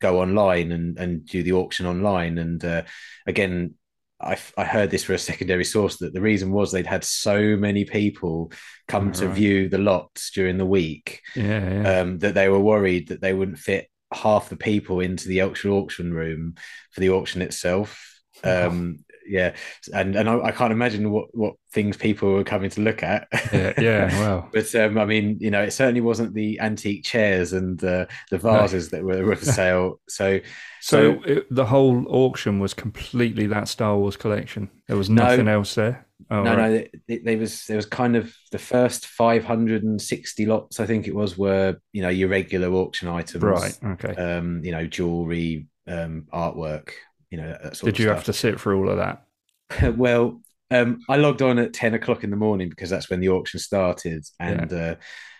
go 0.00 0.20
online 0.20 0.72
and, 0.72 0.98
and 0.98 1.26
do 1.26 1.42
the 1.42 1.52
auction 1.52 1.84
online. 1.86 2.38
And 2.38 2.64
uh, 2.64 2.82
again, 3.26 3.74
I, 4.20 4.36
I 4.56 4.64
heard 4.64 4.90
this 4.90 5.04
for 5.04 5.12
a 5.12 5.18
secondary 5.18 5.64
source 5.64 5.98
that 5.98 6.12
the 6.12 6.20
reason 6.20 6.50
was 6.50 6.72
they'd 6.72 6.86
had 6.86 7.04
so 7.04 7.56
many 7.56 7.84
people 7.84 8.52
come 8.88 9.12
to 9.12 9.26
Right. 9.26 9.34
view 9.36 9.68
the 9.68 9.78
lots 9.78 10.30
during 10.30 10.58
the 10.58 10.66
week 10.66 11.20
Yeah, 11.36 11.82
yeah. 11.82 12.00
um, 12.00 12.18
that 12.18 12.34
they 12.34 12.48
were 12.48 12.58
worried 12.58 13.08
that 13.08 13.20
they 13.20 13.34
wouldn't 13.34 13.58
fit 13.58 13.88
half 14.12 14.48
the 14.48 14.56
people 14.56 15.00
into 15.00 15.28
the 15.28 15.42
auction 15.42 15.70
auction 15.70 16.12
room 16.14 16.54
for 16.90 17.00
the 17.00 17.10
auction 17.10 17.42
itself. 17.42 18.20
Um, 18.42 19.04
yeah, 19.28 19.54
and 19.92 20.16
and 20.16 20.28
I, 20.28 20.40
I 20.46 20.50
can't 20.52 20.72
imagine 20.72 21.10
what 21.10 21.26
what 21.34 21.54
things 21.72 21.96
people 21.96 22.32
were 22.32 22.44
coming 22.44 22.70
to 22.70 22.80
look 22.80 23.02
at. 23.02 23.28
yeah, 23.52 23.74
yeah. 23.78 24.08
Well, 24.20 24.48
But 24.52 24.74
um, 24.74 24.98
I 24.98 25.04
mean, 25.04 25.36
you 25.40 25.50
know, 25.50 25.62
it 25.62 25.72
certainly 25.72 26.00
wasn't 26.00 26.34
the 26.34 26.58
antique 26.60 27.04
chairs 27.04 27.52
and 27.52 27.82
uh, 27.84 28.06
the 28.30 28.38
vases 28.38 28.90
that 28.90 29.02
were, 29.04 29.24
were 29.24 29.36
for 29.36 29.44
sale. 29.60 30.00
So, 30.08 30.40
so 30.80 31.20
it, 31.24 31.46
the 31.50 31.66
whole 31.66 32.04
auction 32.08 32.58
was 32.58 32.74
completely 32.74 33.46
that 33.48 33.68
Star 33.68 33.96
Wars 33.96 34.16
collection. 34.16 34.70
There 34.86 34.96
was 34.96 35.10
No. 35.10 35.24
nothing 35.24 35.48
else 35.48 35.74
there. 35.74 36.06
Oh, 36.30 36.42
no, 36.42 36.56
right. 36.56 36.70
no, 36.70 37.14
it, 37.14 37.24
there 37.24 37.38
was 37.38 37.64
there 37.66 37.76
was 37.76 37.86
kind 37.86 38.16
of 38.16 38.34
the 38.50 38.58
first 38.58 39.06
560 39.06 40.46
lots, 40.46 40.80
I 40.80 40.86
think 40.86 41.06
it 41.06 41.14
was, 41.14 41.38
were 41.38 41.76
you 41.92 42.02
know 42.02 42.08
your 42.08 42.28
regular 42.28 42.70
auction 42.72 43.08
items, 43.08 43.42
Right. 43.42 43.78
Okay. 43.84 44.14
Um, 44.14 44.62
you 44.64 44.72
know, 44.72 44.86
jewelry, 44.86 45.66
um, 45.86 46.26
artwork, 46.32 46.90
you 47.30 47.38
know, 47.38 47.56
Did 47.82 47.98
you 47.98 48.08
have 48.08 48.24
to 48.24 48.32
sit 48.32 48.58
for 48.60 48.74
all 48.74 48.88
of 48.88 48.96
that? 48.96 49.24
well, 49.96 50.40
um, 50.70 51.00
I 51.08 51.16
logged 51.16 51.42
on 51.42 51.58
at 51.58 51.72
10 51.72 51.94
o'clock 51.94 52.24
in 52.24 52.30
the 52.30 52.36
morning 52.36 52.68
because 52.68 52.90
that's 52.90 53.10
when 53.10 53.20
the 53.20 53.30
auction 53.30 53.60
started. 53.60 54.24
And 54.38 54.72
uh, 54.72 54.96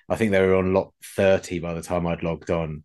I 0.08 0.16
think 0.16 0.32
they 0.32 0.40
were 0.40 0.56
on 0.56 0.72
lot 0.72 0.92
30 1.16 1.58
by 1.60 1.74
the 1.74 1.82
time 1.82 2.06
I'd 2.06 2.22
logged 2.22 2.50
on. 2.50 2.84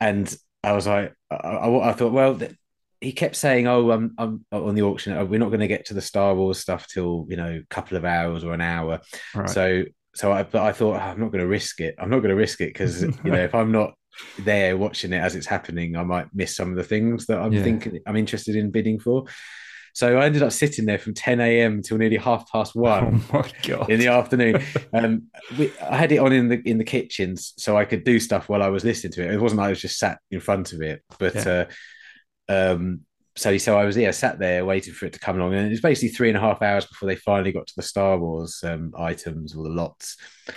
And 0.00 0.32
I 0.62 0.72
was 0.72 0.86
like, 0.86 1.14
I, 1.30 1.34
I, 1.36 1.90
I 1.90 1.92
thought, 1.92 2.12
well, 2.12 2.36
th- 2.36 2.54
he 3.00 3.12
kept 3.12 3.36
saying, 3.36 3.66
oh, 3.66 3.90
I'm, 3.90 4.14
I'm 4.18 4.44
on 4.50 4.74
the 4.74 4.82
auction. 4.82 5.12
oh, 5.12 5.24
We're 5.24 5.38
not 5.38 5.48
going 5.48 5.60
to 5.60 5.68
get 5.68 5.86
to 5.86 5.94
the 5.94 6.00
Star 6.00 6.34
Wars 6.34 6.58
stuff 6.58 6.86
till, 6.88 7.26
you 7.28 7.36
know, 7.36 7.60
a 7.62 7.66
couple 7.68 7.96
of 7.96 8.04
hours 8.04 8.42
or 8.42 8.52
an 8.54 8.60
hour. 8.60 9.00
Right. 9.34 9.50
So, 9.50 9.84
so 10.14 10.32
I, 10.32 10.42
but 10.44 10.62
I 10.62 10.72
thought 10.72 10.96
oh, 10.96 10.98
I'm 10.98 11.20
not 11.20 11.30
going 11.30 11.42
to 11.42 11.46
risk 11.46 11.80
it. 11.80 11.94
I'm 11.98 12.10
not 12.10 12.18
going 12.18 12.30
to 12.30 12.36
risk 12.36 12.60
it 12.62 12.72
because 12.72 13.02
you 13.02 13.12
know 13.24 13.34
if 13.44 13.54
I'm 13.54 13.70
not 13.70 13.92
there 14.38 14.76
watching 14.76 15.12
it 15.12 15.18
as 15.18 15.34
it's 15.34 15.46
happening, 15.46 15.96
I 15.96 16.02
might 16.04 16.26
miss 16.34 16.54
some 16.56 16.70
of 16.70 16.76
the 16.76 16.84
things 16.84 17.26
that 17.26 17.38
I'm 17.40 17.52
Yeah. 17.52 17.62
thinking 17.62 18.00
I'm 18.06 18.16
interested 18.16 18.56
in 18.56 18.70
bidding 18.70 18.98
for. 18.98 19.24
So 19.94 20.18
I 20.18 20.26
ended 20.26 20.42
up 20.42 20.52
sitting 20.52 20.84
there 20.84 20.98
from 20.98 21.14
10 21.14 21.40
a.m. 21.40 21.80
till 21.80 21.96
nearly 21.96 22.18
half 22.18 22.52
past 22.52 22.74
one 22.76 23.24
Oh 23.32 23.42
in 23.88 23.98
the 23.98 24.08
afternoon. 24.08 24.62
Um, 24.92 25.28
we, 25.56 25.74
I 25.78 25.96
had 25.96 26.12
it 26.12 26.18
on 26.18 26.32
in 26.34 26.48
the 26.48 26.60
in 26.68 26.76
the 26.76 26.84
kitchens 26.84 27.54
so 27.56 27.78
I 27.78 27.86
could 27.86 28.04
do 28.04 28.20
stuff 28.20 28.46
while 28.50 28.62
I 28.62 28.68
was 28.68 28.84
listening 28.84 29.14
to 29.14 29.24
it. 29.24 29.32
It 29.32 29.40
wasn't 29.40 29.60
like 29.60 29.68
I 29.68 29.70
was 29.70 29.80
just 29.80 29.98
sat 29.98 30.18
in 30.30 30.40
front 30.40 30.74
of 30.74 30.82
it, 30.82 31.02
but 31.18 31.34
Yeah. 31.34 31.64
uh, 32.48 32.72
um, 32.74 33.00
so 33.36 33.56
so 33.58 33.78
I 33.78 33.84
was 33.84 33.96
yeah 33.96 34.10
sat 34.10 34.38
there 34.38 34.64
waiting 34.66 34.92
for 34.94 35.06
it 35.06 35.14
to 35.14 35.18
come 35.18 35.40
along, 35.40 35.54
and 35.54 35.66
it 35.66 35.70
was 35.70 35.80
basically 35.80 36.10
three 36.10 36.28
and 36.28 36.36
a 36.36 36.40
half 36.40 36.60
hours 36.62 36.84
before 36.86 37.06
they 37.08 37.16
finally 37.16 37.52
got 37.52 37.66
to 37.66 37.74
the 37.76 37.82
Star 37.82 38.18
Wars 38.18 38.60
um, 38.64 38.92
items 38.98 39.56
or 39.56 39.64
the 39.64 39.70
lots. 39.70 40.16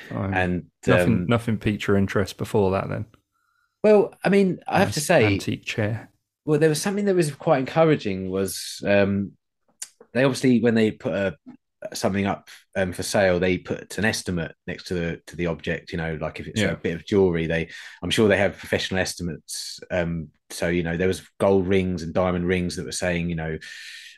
Fine. 0.09 0.33
And 0.33 0.65
nothing, 0.85 1.13
um, 1.13 1.25
nothing 1.27 1.57
piqued 1.57 1.87
your 1.87 1.97
interest 1.97 2.37
before 2.37 2.71
that. 2.71 2.89
Then 2.89 3.05
well, 3.83 4.13
I 4.24 4.29
mean, 4.29 4.59
I 4.67 4.79
have 4.79 4.93
to 4.93 5.01
say, 5.01 5.25
antique 5.25 5.65
chair. 5.65 6.09
well, 6.45 6.59
there 6.59 6.69
was 6.69 6.81
something 6.81 7.05
that 7.05 7.15
was 7.15 7.33
quite 7.33 7.59
encouraging. 7.59 8.29
Was 8.29 8.81
um, 8.86 9.33
they 10.13 10.24
obviously 10.24 10.59
when 10.62 10.75
they 10.75 10.91
put 10.91 11.13
a 11.13 11.38
something 11.93 12.25
up 12.25 12.50
um, 12.75 12.91
for 12.91 13.03
sale, 13.03 13.39
they 13.39 13.57
put 13.57 13.98
an 13.98 14.03
estimate 14.05 14.53
next 14.67 14.88
to 14.88 14.93
the 14.93 15.21
to 15.27 15.36
the 15.36 15.45
object. 15.48 15.91
You 15.91 15.98
know, 15.98 16.17
like 16.19 16.39
if 16.39 16.48
it's 16.48 16.59
Yeah. 16.62 16.71
a 16.71 16.75
bit 16.77 16.95
of 16.95 17.05
jewelry, 17.05 17.48
they 17.48 17.69
I'm 18.03 18.09
sure 18.09 18.27
they 18.27 18.38
have 18.38 18.57
professional 18.57 19.00
estimates. 19.00 19.79
Um, 19.89 20.29
so 20.50 20.67
you 20.67 20.83
know, 20.83 20.98
there 20.98 21.07
was 21.07 21.27
gold 21.39 21.67
rings 21.67 22.03
and 22.03 22.13
diamond 22.13 22.48
rings 22.48 22.75
that 22.75 22.86
were 22.86 22.91
saying, 22.91 23.29
you 23.29 23.36
know, 23.36 23.57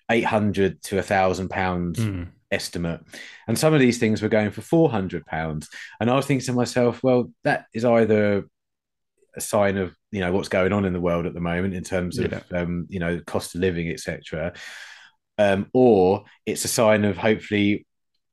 eight 0.10 0.25
hundred 0.25 0.82
to 0.84 0.98
a 0.98 1.03
thousand 1.03 1.50
pounds 1.50 2.00
Hmm. 2.00 2.24
estimate, 2.51 3.01
and 3.48 3.58
some 3.60 3.74
of 3.75 3.80
these 3.80 4.00
things 4.00 4.22
were 4.24 4.27
going 4.30 4.50
for 4.51 4.62
four 4.62 4.89
hundred 4.89 5.25
pounds. 5.27 5.70
And 6.00 6.10
I 6.10 6.15
was 6.15 6.25
thinking 6.25 6.46
to 6.48 6.53
myself, 6.53 7.03
well, 7.03 7.32
that 7.44 7.65
is 7.74 7.86
either 7.86 8.46
a 9.36 9.42
sign 9.42 9.78
of 9.78 9.96
you 10.12 10.20
know 10.20 10.32
what's 10.32 10.50
going 10.50 10.74
on 10.74 10.86
in 10.86 10.94
the 10.94 11.00
world 11.02 11.26
at 11.26 11.34
the 11.34 11.40
moment 11.40 11.74
in 11.74 11.84
terms 11.84 12.18
of 12.20 12.32
Yeah. 12.32 12.42
um, 12.60 12.86
you 12.90 13.00
know 13.00 13.20
cost 13.26 13.56
of 13.56 13.62
living, 13.62 13.90
etc. 13.90 14.54
Um, 15.38 15.68
or 15.74 16.26
it's 16.46 16.66
a 16.66 16.68
sign 16.68 17.06
of 17.06 17.18
hopefully 17.18 17.86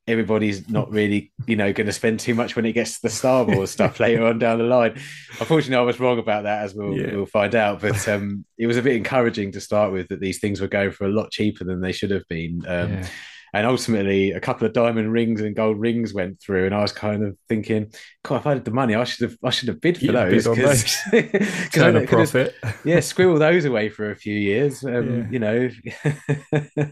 everybody's 0.07 0.69
not 0.71 0.91
really 1.01 1.33
you 1.47 1.55
know 1.57 1.73
going 1.73 1.87
to 1.87 1.93
spend 1.93 2.19
too 2.19 2.35
much 2.35 2.57
when 2.57 2.65
it 2.67 2.73
gets 2.73 2.95
to 2.97 3.03
the 3.03 3.11
Star 3.11 3.45
Wars 3.45 3.71
stuff 3.71 4.01
later 4.07 4.25
on 4.27 4.39
down 4.39 4.59
the 4.59 4.65
line. 4.65 4.95
Unfortunately, 5.39 5.77
I 5.77 5.87
was 5.87 6.01
wrong 6.01 6.19
about 6.19 6.45
that, 6.45 6.63
as 6.65 6.75
we'll 6.75 6.97
Yeah. 6.97 7.15
we'll 7.15 7.27
find 7.27 7.55
out. 7.55 7.81
But 7.81 8.07
um, 8.09 8.45
it 8.59 8.67
was 8.67 8.77
a 8.77 8.83
bit 8.83 8.97
encouraging 8.97 9.53
to 9.53 9.61
start 9.61 9.93
with 9.93 10.09
that 10.09 10.21
these 10.21 10.41
things 10.41 10.61
were 10.61 10.69
going 10.69 10.91
for 10.93 11.05
a 11.05 11.11
lot 11.11 11.31
cheaper 11.31 11.65
than 11.65 11.81
they 11.81 11.93
should 11.93 12.11
have 12.11 12.27
been. 12.29 12.65
Um, 12.67 12.93
yeah. 12.93 13.09
And 13.53 13.67
ultimately, 13.67 14.33
a 14.33 14.41
couple 14.41 14.67
of 14.67 14.73
diamond 14.73 15.13
rings 15.13 15.41
and 15.41 15.57
gold 15.57 15.81
rings 15.81 16.13
went 16.15 16.41
through, 16.41 16.67
and 16.67 16.75
I 16.75 16.83
was 16.83 16.93
kind 16.93 17.23
of 17.25 17.37
thinking, 17.49 17.93
"God, 18.25 18.37
if 18.41 18.47
I 18.47 18.55
had 18.55 18.65
the 18.65 18.71
money, 18.71 18.95
I 18.95 19.05
should 19.05 19.31
have, 19.31 19.39
I 19.45 19.51
should 19.51 19.69
have 19.69 19.81
bid 19.81 19.99
for 19.99 20.05
Yeah, 20.05 20.13
those 20.13 20.45
bid 20.45 20.47
on 20.47 20.57
because 20.57 20.95
Turn 21.73 21.97
a 21.97 21.99
I 21.99 22.01
have, 22.01 22.09
profit. 22.09 22.55
yeah, 22.85 23.01
squirrel 23.01 23.39
those 23.39 23.65
away 23.65 23.89
for 23.89 24.11
a 24.11 24.17
few 24.17 24.35
years, 24.35 24.85
um, 24.85 25.09
Yeah. 25.19 25.27
you 25.31 25.39
know. 25.39 25.71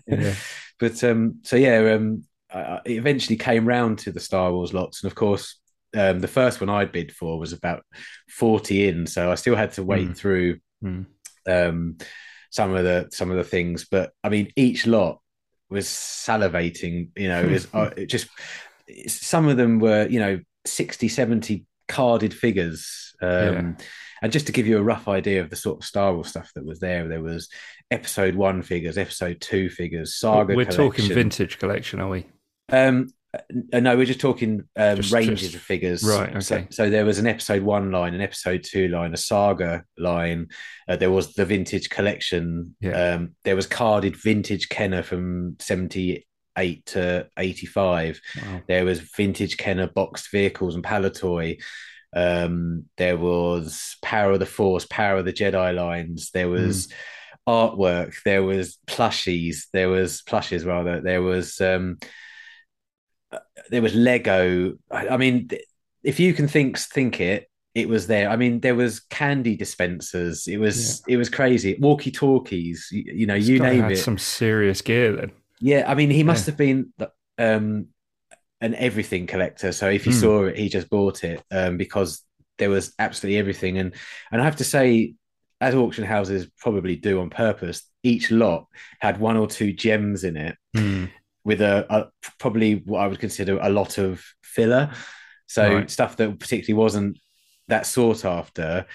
Yeah. 0.06 0.34
But 0.78 1.02
um, 1.04 1.40
so 1.42 1.56
yeah, 1.56 1.94
um, 1.94 2.24
I, 2.52 2.80
it 2.84 2.92
eventually 2.98 3.36
came 3.36 3.66
round 3.66 3.98
to 4.00 4.12
the 4.12 4.20
Star 4.20 4.52
Wars 4.52 4.74
lots, 4.74 5.02
and 5.02 5.10
of 5.10 5.14
course, 5.14 5.58
um, 5.96 6.20
the 6.20 6.28
first 6.28 6.60
one 6.60 6.68
I 6.68 6.84
bid 6.84 7.12
for 7.12 7.38
was 7.38 7.52
about 7.54 7.82
forty 8.28 8.88
in, 8.88 9.06
so 9.06 9.30
I 9.32 9.36
still 9.36 9.56
had 9.56 9.72
to 9.72 9.82
wait 9.82 10.08
Mm. 10.10 10.16
through 10.16 10.58
Hmm. 10.82 11.02
um, 11.48 11.96
some 12.50 12.74
of 12.74 12.84
the 12.84 13.08
some 13.10 13.30
of 13.30 13.36
the 13.38 13.44
things. 13.44 13.86
But 13.90 14.12
I 14.22 14.28
mean, 14.28 14.52
each 14.56 14.86
lot 14.86 15.20
was 15.70 15.86
salivating. 15.86 17.10
You 17.16 17.28
know, 17.28 17.42
is 17.42 17.68
uh, 17.72 17.90
it 17.96 18.06
just 18.06 18.28
some 19.08 19.48
of 19.48 19.56
them 19.56 19.78
were 19.78 20.06
you 20.06 20.20
know 20.20 20.40
60, 20.64 21.08
70 21.08 21.64
carded 21.88 22.34
figures. 22.34 23.14
Um, 23.20 23.30
Yeah. 23.30 23.72
And 24.22 24.32
just 24.32 24.46
to 24.46 24.52
give 24.52 24.66
you 24.66 24.78
a 24.78 24.82
rough 24.82 25.08
idea 25.08 25.42
of 25.42 25.50
the 25.50 25.56
sort 25.56 25.78
of 25.78 25.84
Star 25.84 26.14
Wars 26.14 26.28
stuff 26.28 26.50
that 26.54 26.64
was 26.64 26.80
there, 26.80 27.06
there 27.06 27.22
was 27.22 27.50
Episode 27.90 28.34
One 28.34 28.62
figures, 28.62 28.96
Episode 28.96 29.42
Two 29.42 29.68
figures, 29.68 30.16
Saga. 30.16 30.54
We're 30.54 30.64
talking 30.64 31.06
vintage 31.08 31.58
collection, 31.58 32.00
are 32.00 32.08
we? 32.08 32.26
Um, 32.72 33.10
no, 33.72 33.96
we're 33.96 34.06
just 34.06 34.20
talking 34.20 34.64
um, 34.76 34.96
Just- 34.96 35.12
ranges 35.12 35.40
just- 35.40 35.54
of 35.54 35.60
figures. 35.62 36.02
right, 36.04 36.42
So, 36.42 36.56
okay. 36.56 36.66
so 36.70 36.90
there 36.90 37.04
was 37.04 37.18
an 37.18 37.26
episode 37.26 37.62
one 37.62 37.90
line, 37.90 38.14
an 38.14 38.20
episode 38.20 38.62
two 38.64 38.88
line, 38.88 39.14
a 39.14 39.16
saga 39.16 39.84
line. 39.98 40.48
Uh, 40.88 40.96
there 40.96 41.10
was 41.10 41.34
the 41.34 41.44
vintage 41.44 41.88
collection. 41.90 42.76
Yeah. 42.80 43.14
Um, 43.14 43.34
there 43.44 43.56
was 43.56 43.66
carded 43.66 44.16
vintage 44.16 44.68
Kenner 44.68 45.02
from 45.02 45.56
seventy 45.60 46.26
eight 46.58 46.86
to 46.86 47.28
eighty 47.38 47.66
five. 47.66 48.20
Wow. 48.42 48.60
There 48.66 48.84
was 48.84 49.00
vintage 49.00 49.56
Kenner 49.56 49.86
boxed 49.88 50.30
vehicles 50.30 50.74
and 50.74 50.84
Palitoy. 50.84 51.60
Um, 52.14 52.84
there 52.96 53.18
was 53.18 53.96
Power 54.02 54.32
of 54.32 54.38
the 54.38 54.46
Force, 54.46 54.86
Power 54.86 55.18
of 55.18 55.24
the 55.26 55.32
Jedi 55.34 55.74
lines. 55.74 56.30
There 56.32 56.48
was 56.48 56.90
artwork. 57.46 58.14
There 58.24 58.42
was 58.42 58.78
plushies. 58.86 59.66
There 59.72 59.88
was 59.88 60.22
plushes 60.22 60.64
rather. 60.64 61.00
There 61.00 61.22
was 61.22 61.60
um, 61.60 61.98
uh, 62.02 62.06
there 63.70 63.82
was 63.82 63.94
Lego. 63.94 64.74
I, 64.90 65.08
I 65.08 65.16
mean, 65.16 65.48
th- 65.48 65.62
if 66.02 66.20
you 66.20 66.32
can 66.34 66.48
think 66.48 66.78
think 66.78 67.20
it, 67.20 67.48
it 67.74 67.88
was 67.88 68.06
there. 68.06 68.30
I 68.30 68.36
mean, 68.36 68.60
there 68.60 68.74
was 68.74 69.00
candy 69.00 69.56
dispensers. 69.56 70.46
It 70.48 70.58
was 70.58 71.02
it 71.08 71.16
was 71.16 71.28
crazy. 71.28 71.76
Walkie 71.80 72.10
talkies. 72.10 72.88
You, 72.90 73.04
you 73.06 73.26
know, 73.26 73.34
you 73.34 73.58
name 73.60 73.90
it. 73.90 73.96
Some 73.96 74.18
serious 74.18 74.80
gear 74.82 75.14
then. 75.16 75.32
Yeah, 75.60 75.84
I 75.90 75.94
mean, 75.94 76.10
he 76.10 76.22
must 76.22 76.46
Yeah. 76.46 76.52
have 76.52 76.58
been 76.58 76.92
um, 77.38 77.86
an 78.60 78.74
everything 78.74 79.26
collector. 79.26 79.72
So 79.72 79.88
if 79.90 80.04
he 80.04 80.10
Hmm. 80.12 80.20
saw 80.20 80.44
it, 80.44 80.56
he 80.56 80.68
just 80.68 80.88
bought 80.90 81.24
it 81.24 81.42
um, 81.50 81.76
because 81.76 82.22
there 82.58 82.70
was 82.70 82.94
absolutely 82.98 83.38
everything. 83.38 83.78
And 83.78 83.94
and 84.32 84.40
I 84.40 84.44
have 84.44 84.56
to 84.56 84.64
say, 84.64 85.14
as 85.60 85.74
auction 85.74 86.04
houses 86.04 86.48
probably 86.58 86.96
do 86.96 87.20
on 87.20 87.30
purpose, 87.30 87.82
each 88.02 88.30
lot 88.30 88.66
had 89.00 89.18
one 89.18 89.36
or 89.36 89.46
two 89.46 89.72
gems 89.72 90.24
in 90.24 90.36
it 90.36 90.56
Hmm. 90.74 91.06
With 91.46 91.62
a, 91.62 91.86
a 91.88 92.08
probably 92.40 92.82
what 92.84 93.00
I 93.00 93.06
would 93.06 93.20
consider 93.20 93.58
a 93.62 93.70
lot 93.70 93.98
of 93.98 94.22
filler. 94.42 94.90
So 95.46 95.76
Right. 95.76 95.90
stuff 95.90 96.16
that 96.16 96.40
particularly 96.40 96.78
wasn't 96.82 97.18
that 97.68 97.86
sought 97.86 98.24
after 98.24 98.86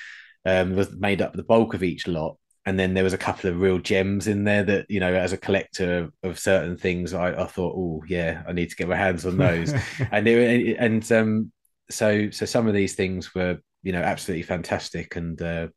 um, 0.45 0.75
was 0.75 0.91
made 0.91 1.21
up 1.21 1.33
the 1.33 1.43
bulk 1.43 1.73
of 1.73 1.83
each 1.83 2.07
lot. 2.07 2.37
And 2.65 2.77
then 2.77 2.93
there 2.93 3.05
was 3.05 3.13
a 3.13 3.17
couple 3.17 3.49
of 3.49 3.59
real 3.59 3.79
gems 3.79 4.27
in 4.27 4.43
there 4.43 4.63
that, 4.63 4.85
you 4.89 4.99
know, 4.99 5.13
as 5.13 5.33
a 5.33 5.37
collector 5.37 6.11
of 6.23 6.37
certain 6.37 6.77
things, 6.77 7.13
I, 7.13 7.29
I 7.43 7.45
thought, 7.47 7.73
oh 7.75 8.03
yeah, 8.07 8.43
I 8.47 8.51
need 8.53 8.69
to 8.69 8.75
get 8.75 8.89
my 8.89 8.97
hands 8.97 9.25
on 9.25 9.37
those. 9.37 9.73
and 10.11 10.27
they, 10.27 10.75
and 10.75 11.09
um, 11.11 11.51
so 11.89 12.29
so 12.31 12.45
some 12.45 12.67
of 12.67 12.73
these 12.73 12.95
things 12.95 13.33
were, 13.33 13.59
you 13.81 13.93
know, 13.93 14.01
absolutely 14.01 14.43
fantastic. 14.43 15.15
And 15.15 15.41
uh, 15.41 15.69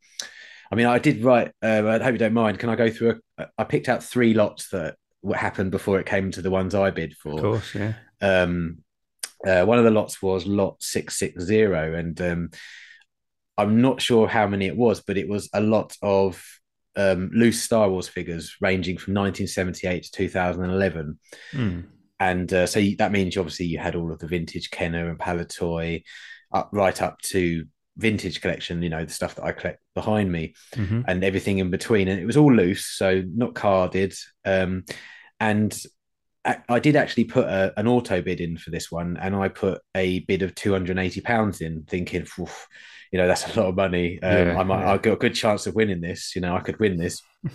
I 0.71 0.75
mean, 0.75 0.87
I 0.87 0.99
did 0.99 1.25
write. 1.25 1.53
Uh, 1.63 1.83
I 1.87 2.03
hope 2.03 2.13
you 2.13 2.19
don't 2.19 2.35
mind. 2.35 2.59
Can 2.59 2.69
I 2.69 2.77
go 2.77 2.91
through? 2.91 3.21
A, 3.39 3.47
I 3.57 3.65
picked 3.65 3.89
out 3.89 4.03
three 4.03 4.35
lots 4.35 4.71
that 4.71 4.97
what 5.25 5.39
happened 5.39 5.71
before 5.71 5.99
it 5.99 6.07
came 6.07 6.31
to 6.31 6.43
the 6.43 6.51
ones 6.51 6.75
I 6.75 6.91
bid 6.91 7.15
for. 7.17 7.33
of 7.35 7.41
course, 7.41 7.75
yeah. 7.75 7.95
Um, 8.21 8.79
uh, 9.47 9.65
one 9.65 9.79
of 9.79 9.85
the 9.85 9.91
lots 9.91 10.23
was 10.23 10.47
lot 10.47 10.77
six 10.83 11.17
six 11.19 11.43
zero, 11.43 11.95
and 11.95 12.21
um, 12.21 12.51
I'm 13.57 13.81
not 13.81 14.01
sure 14.03 14.29
how 14.29 14.47
many 14.47 14.67
it 14.67 14.77
was, 14.77 15.01
but 15.01 15.17
it 15.17 15.29
was 15.29 15.49
a 15.53 15.61
lot 15.61 15.97
of 16.03 16.43
um, 16.97 17.31
loose 17.35 17.63
Star 17.63 17.89
Wars 17.89 18.09
figures 18.09 18.57
ranging 18.61 18.99
from 18.99 19.15
1978 19.15 20.05
to 20.05 20.13
2011 20.13 21.19
Hmm. 21.53 21.81
and 22.21 22.53
uh, 22.53 22.67
so 22.67 22.81
that 22.99 23.11
means 23.13 23.37
obviously 23.37 23.67
you 23.67 23.79
had 23.79 23.97
all 23.97 24.13
of 24.13 24.21
the 24.21 24.29
vintage 24.29 24.71
Kenner 24.71 25.09
and 25.11 25.19
Palitoy 25.19 26.05
up 26.53 26.71
right 26.73 27.03
up 27.03 27.21
to 27.23 27.65
vintage 27.97 28.41
collection 28.41 28.83
you 28.83 28.89
know 28.89 29.05
the 29.05 29.13
stuff 29.13 29.37
that 29.37 29.45
I 29.45 29.53
collect 29.53 29.81
behind 29.95 30.31
me 30.31 30.55
hmm 30.75 31.03
and 31.07 31.23
everything 31.23 31.59
in 31.59 31.71
between. 31.71 32.09
And 32.09 32.21
it 32.21 32.27
was 32.27 32.37
all 32.37 32.53
loose 32.53 32.87
so 32.87 33.23
not 33.35 33.55
carded. 33.55 34.15
Um, 34.45 34.85
and 35.41 35.77
I, 36.45 36.59
I 36.69 36.79
did 36.79 36.97
actually 36.97 37.25
put 37.25 37.47
a, 37.47 37.73
an 37.77 37.87
auto 37.87 38.21
bid 38.21 38.41
in 38.41 38.57
for 38.57 38.71
this 38.71 38.91
one 38.91 39.17
and 39.17 39.35
I 39.35 39.49
put 39.49 39.81
a 39.95 40.21
bid 40.21 40.43
of 40.43 40.55
280 40.55 41.21
pounds 41.21 41.61
in 41.61 41.85
thinking 41.85 42.27
"Oof, 42.39 42.67
you 43.13 43.19
know 43.19 43.27
that's 43.29 43.55
a 43.55 43.61
lot 43.61 43.69
of 43.69 43.77
money. 43.77 44.21
Um, 44.23 44.33
Yeah, 44.33 44.59
I 44.59 44.65
might 44.65 44.81
yeah. 44.81 44.91
I've 44.93 45.03
got 45.03 45.13
a 45.15 45.17
good 45.17 45.35
chance 45.35 45.67
of 45.67 45.75
winning 45.75 46.01
this 46.01 46.35
you 46.35 46.43
know 46.43 46.57
I 46.57 46.61
could 46.61 46.79
win 46.81 46.97
this. 46.97 47.23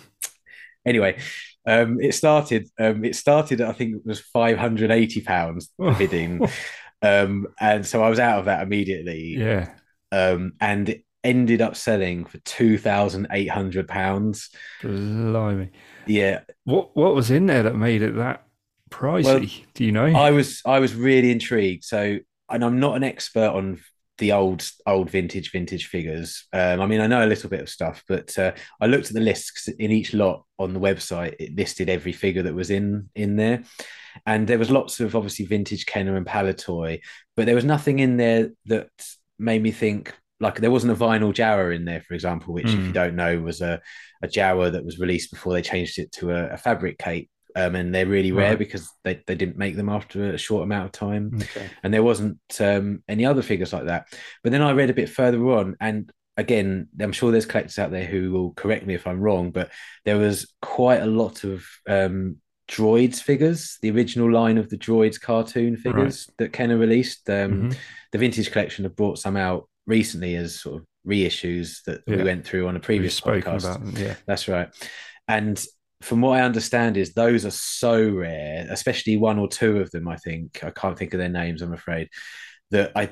Anyway 0.86 1.18
um, 1.66 2.00
it 2.00 2.14
started 2.14 2.68
um, 2.78 3.04
it 3.04 3.14
started 3.14 3.60
I 3.60 3.72
think 3.72 3.96
it 3.96 4.06
was 4.06 4.20
580 4.20 5.20
pounds 5.20 5.70
bidding. 5.98 6.40
Um, 7.02 7.48
and 7.60 7.86
so 7.86 8.02
I 8.02 8.08
was 8.10 8.18
out 8.18 8.38
of 8.40 8.44
that 8.46 8.62
immediately. 8.62 9.36
Yeah. 9.38 9.74
Um, 10.12 10.52
and 10.60 10.88
it 10.88 11.04
ended 11.22 11.60
up 11.60 11.76
selling 11.76 12.24
for 12.24 12.38
2,800 12.38 13.86
pounds 13.86 14.48
Blimey. 14.82 15.70
yeah 16.06 16.40
What 16.64 16.96
what 16.96 17.14
was 17.14 17.30
in 17.30 17.46
there 17.46 17.64
that 17.64 17.76
made 17.76 18.00
it 18.02 18.16
that 18.16 18.44
pricey? 18.90 19.24
Well, 19.24 19.44
Do 19.74 19.84
you 19.84 19.92
know? 19.92 20.06
I 20.06 20.30
was 20.30 20.62
I 20.64 20.78
was 20.78 20.94
really 20.94 21.30
intrigued 21.30 21.84
so 21.84 22.18
and 22.48 22.64
I'm 22.64 22.80
not 22.80 22.96
an 22.96 23.04
expert 23.04 23.50
on 23.50 23.80
the 24.20 24.32
old 24.32 24.70
old 24.86 25.10
vintage 25.10 25.50
vintage 25.50 25.86
figures. 25.86 26.46
Um, 26.52 26.80
I 26.80 26.86
mean, 26.86 27.00
I 27.00 27.06
know 27.06 27.24
a 27.24 27.26
little 27.26 27.50
bit 27.50 27.60
of 27.62 27.68
stuff, 27.68 28.04
but 28.06 28.38
uh, 28.38 28.52
I 28.80 28.86
looked 28.86 29.08
at 29.08 29.14
the 29.14 29.20
lists 29.20 29.66
in 29.66 29.90
each 29.90 30.14
lot 30.14 30.44
on 30.58 30.74
the 30.74 30.80
website. 30.80 31.34
It 31.40 31.56
listed 31.56 31.88
every 31.88 32.12
figure 32.12 32.42
that 32.42 32.54
was 32.54 32.70
in 32.70 33.08
in 33.14 33.36
there, 33.36 33.64
and 34.26 34.46
there 34.46 34.58
was 34.58 34.70
lots 34.70 35.00
of 35.00 35.16
obviously 35.16 35.46
vintage 35.46 35.86
Kenner 35.86 36.16
and 36.16 36.26
Palitoy, 36.26 37.00
but 37.34 37.46
there 37.46 37.54
was 37.54 37.64
nothing 37.64 37.98
in 37.98 38.18
there 38.18 38.50
that 38.66 38.90
made 39.40 39.62
me 39.62 39.72
think 39.72 40.14
like 40.38 40.60
there 40.60 40.70
wasn't 40.70 40.92
a 40.92 40.96
vinyl 40.96 41.34
Jawa 41.34 41.74
in 41.74 41.84
there, 41.84 42.02
for 42.02 42.14
example, 42.14 42.54
which 42.54 42.66
mm. 42.66 42.74
if 42.74 42.78
you 42.78 42.86
hmm. 42.86 42.92
don't 42.92 43.16
know 43.16 43.40
was 43.40 43.60
a 43.60 43.80
a 44.22 44.28
Jawa 44.28 44.72
that 44.72 44.84
was 44.84 44.98
released 44.98 45.30
before 45.30 45.52
they 45.52 45.62
changed 45.62 45.98
it 45.98 46.12
to 46.12 46.30
a, 46.30 46.50
a 46.50 46.56
fabric 46.56 46.98
cape 46.98 47.30
um, 47.56 47.74
and 47.74 47.94
they're 47.94 48.06
really 48.06 48.32
rare 48.32 48.50
right. 48.50 48.58
because 48.58 48.90
they, 49.04 49.22
they 49.26 49.34
didn't 49.34 49.56
make 49.56 49.76
them 49.76 49.88
after 49.88 50.32
a 50.32 50.38
short 50.38 50.62
amount 50.62 50.86
of 50.86 50.92
time. 50.92 51.32
Okay. 51.34 51.68
And 51.82 51.92
there 51.92 52.02
wasn't 52.02 52.38
um, 52.60 53.02
any 53.08 53.26
other 53.26 53.42
figures 53.42 53.72
like 53.72 53.86
that. 53.86 54.06
But 54.42 54.52
then 54.52 54.62
I 54.62 54.72
read 54.72 54.90
a 54.90 54.94
bit 54.94 55.08
further 55.08 55.42
on, 55.50 55.76
and 55.80 56.10
again, 56.36 56.88
I'm 57.00 57.12
sure 57.12 57.30
there's 57.30 57.46
collectors 57.46 57.78
out 57.78 57.90
there 57.90 58.06
who 58.06 58.30
will 58.32 58.52
correct 58.52 58.86
me 58.86 58.94
if 58.94 59.06
I'm 59.06 59.20
wrong, 59.20 59.50
but 59.50 59.70
there 60.04 60.18
was 60.18 60.52
quite 60.62 61.02
a 61.02 61.06
lot 61.06 61.44
of 61.44 61.66
um, 61.88 62.36
droids 62.70 63.20
figures, 63.20 63.78
the 63.82 63.90
original 63.90 64.30
line 64.30 64.56
of 64.56 64.68
the 64.70 64.78
droids 64.78 65.20
cartoon 65.20 65.76
figures 65.76 66.26
right. 66.28 66.36
that 66.38 66.52
Kenner 66.52 66.78
released. 66.78 67.28
Um, 67.28 67.52
mm-hmm. 67.52 67.70
The 68.12 68.18
vintage 68.18 68.50
collection 68.52 68.84
have 68.84 68.96
brought 68.96 69.18
some 69.18 69.36
out 69.36 69.68
recently 69.86 70.36
as 70.36 70.60
sort 70.60 70.76
of 70.76 70.86
reissues 71.06 71.82
that 71.84 72.02
yeah. 72.06 72.16
we 72.16 72.22
went 72.22 72.46
through 72.46 72.68
on 72.68 72.76
a 72.76 72.80
previous 72.80 73.20
podcast. 73.20 73.98
Yeah, 73.98 74.14
that's 74.26 74.46
right. 74.46 74.68
And 75.26 75.62
from 76.00 76.20
what 76.20 76.38
I 76.38 76.42
understand, 76.42 76.96
is 76.96 77.12
those 77.12 77.44
are 77.44 77.50
so 77.50 78.08
rare, 78.08 78.66
especially 78.70 79.16
one 79.16 79.38
or 79.38 79.48
two 79.48 79.78
of 79.78 79.90
them. 79.90 80.08
I 80.08 80.16
think 80.16 80.62
I 80.62 80.70
can't 80.70 80.96
think 80.96 81.12
of 81.12 81.18
their 81.18 81.28
names. 81.28 81.62
I'm 81.62 81.74
afraid 81.74 82.08
that 82.70 82.92
I, 82.94 83.10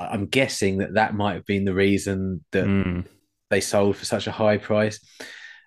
I 0.00 0.14
am 0.14 0.26
guessing 0.26 0.78
that 0.78 0.94
that 0.94 1.14
might 1.14 1.34
have 1.34 1.46
been 1.46 1.64
the 1.64 1.74
reason 1.74 2.44
that 2.50 2.64
mm. 2.64 3.06
they 3.50 3.60
sold 3.60 3.96
for 3.96 4.04
such 4.04 4.26
a 4.26 4.32
high 4.32 4.58
price. 4.58 4.98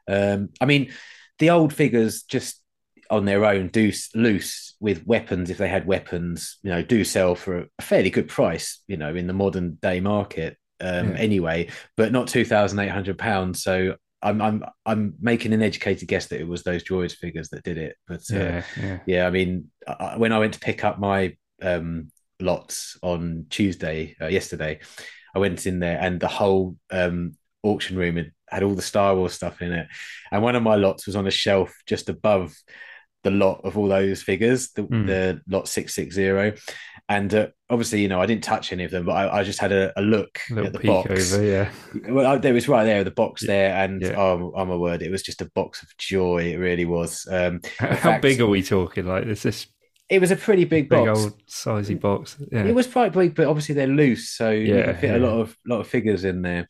Um, 0.07 0.49
I 0.59 0.65
mean, 0.65 0.91
the 1.39 1.51
old 1.51 1.73
figures 1.73 2.23
just 2.23 2.61
on 3.09 3.25
their 3.25 3.45
own 3.45 3.67
do 3.67 3.91
loose 4.13 4.75
with 4.79 5.05
weapons 5.05 5.49
if 5.49 5.57
they 5.57 5.67
had 5.67 5.85
weapons, 5.85 6.57
you 6.61 6.69
know, 6.69 6.81
do 6.81 7.03
sell 7.03 7.35
for 7.35 7.67
a 7.77 7.81
fairly 7.81 8.09
good 8.09 8.27
price, 8.27 8.81
you 8.87 8.97
know, 8.97 9.15
in 9.15 9.27
the 9.27 9.33
modern 9.33 9.77
day 9.81 9.99
market. 9.99 10.57
Um, 10.81 11.11
yeah. 11.11 11.17
anyway, 11.17 11.69
but 11.97 12.13
not 12.13 12.27
two 12.27 12.45
thousand 12.45 12.79
eight 12.79 12.89
hundred 12.89 13.17
pounds. 13.17 13.61
So 13.63 13.95
I'm 14.21 14.41
I'm 14.41 14.63
I'm 14.85 15.15
making 15.19 15.53
an 15.53 15.61
educated 15.61 16.07
guess 16.07 16.27
that 16.27 16.39
it 16.39 16.47
was 16.47 16.63
those 16.63 16.83
droids 16.83 17.15
figures 17.15 17.49
that 17.49 17.63
did 17.63 17.77
it. 17.77 17.95
But 18.07 18.21
uh, 18.31 18.37
yeah, 18.37 18.63
yeah, 18.79 18.99
yeah, 19.05 19.27
I 19.27 19.29
mean, 19.29 19.71
I, 19.87 20.17
when 20.17 20.31
I 20.31 20.39
went 20.39 20.53
to 20.53 20.59
pick 20.59 20.83
up 20.83 20.99
my 20.99 21.35
um, 21.61 22.11
lots 22.39 22.97
on 23.01 23.47
Tuesday, 23.49 24.15
uh, 24.21 24.27
yesterday, 24.27 24.79
I 25.35 25.39
went 25.39 25.65
in 25.65 25.79
there 25.79 25.99
and 25.99 26.19
the 26.19 26.27
whole 26.27 26.77
um, 26.91 27.35
auction 27.63 27.97
room 27.97 28.17
had, 28.17 28.31
had 28.47 28.63
all 28.63 28.75
the 28.75 28.81
Star 28.81 29.15
Wars 29.15 29.33
stuff 29.33 29.61
in 29.61 29.73
it, 29.73 29.87
and 30.31 30.43
one 30.43 30.55
of 30.55 30.63
my 30.63 30.75
lots 30.75 31.07
was 31.07 31.15
on 31.15 31.27
a 31.27 31.31
shelf 31.31 31.73
just 31.87 32.07
above 32.07 32.55
the 33.23 33.31
lot 33.31 33.61
of 33.63 33.77
all 33.77 33.87
those 33.87 34.21
figures, 34.21 34.71
the, 34.71 34.83
mm. 34.83 35.07
the 35.07 35.41
lot 35.47 35.67
six 35.67 35.93
six 35.93 36.15
zero, 36.15 36.53
and 37.09 37.33
uh, 37.33 37.47
obviously, 37.69 38.01
you 38.01 38.07
know, 38.07 38.21
I 38.21 38.25
didn't 38.25 38.43
touch 38.43 38.71
any 38.71 38.83
of 38.83 38.91
them, 38.91 39.05
but 39.05 39.13
I, 39.13 39.39
I 39.39 39.43
just 39.43 39.59
had 39.59 39.71
a, 39.71 39.91
a 39.99 40.01
look 40.01 40.39
a 40.51 40.63
at 40.63 40.73
the 40.73 40.79
box. 40.79 41.33
Over, 41.33 41.43
yeah, 41.43 41.71
well, 42.07 42.39
there 42.39 42.53
was 42.53 42.69
right 42.69 42.85
there, 42.85 43.03
the 43.03 43.11
box 43.11 43.45
there, 43.45 43.75
and 43.75 44.01
yeah. 44.01 44.15
oh, 44.15 44.53
oh 44.55 44.65
my 44.65 44.75
word, 44.75 45.01
it 45.01 45.11
was 45.11 45.23
just 45.23 45.41
a 45.41 45.51
box 45.55 45.81
of 45.81 45.89
joy. 45.97 46.53
It 46.53 46.57
really 46.57 46.85
was. 46.85 47.27
Um, 47.29 47.61
How 47.79 47.95
fact, 47.95 48.21
big 48.21 48.39
are 48.41 48.47
we 48.47 48.63
talking? 48.63 49.05
Like, 49.05 49.25
is 49.25 49.43
this? 49.43 49.67
It 50.07 50.21
was 50.21 50.31
a 50.31 50.35
pretty 50.35 50.65
big, 50.65 50.89
big 50.89 51.05
box, 51.05 51.19
old 51.19 51.45
sizey 51.47 51.99
box. 51.99 52.37
Yeah. 52.51 52.63
It 52.65 52.73
was 52.73 52.87
quite 52.87 53.11
big, 53.11 53.35
but 53.35 53.47
obviously 53.47 53.75
they're 53.75 53.87
loose, 53.87 54.29
so 54.29 54.51
yeah, 54.51 54.75
you 54.75 54.83
can 54.83 54.95
fit 54.95 55.09
yeah. 55.11 55.17
a 55.17 55.25
lot 55.25 55.39
of 55.41 55.57
lot 55.67 55.81
of 55.81 55.87
figures 55.87 56.23
in 56.23 56.41
there, 56.41 56.67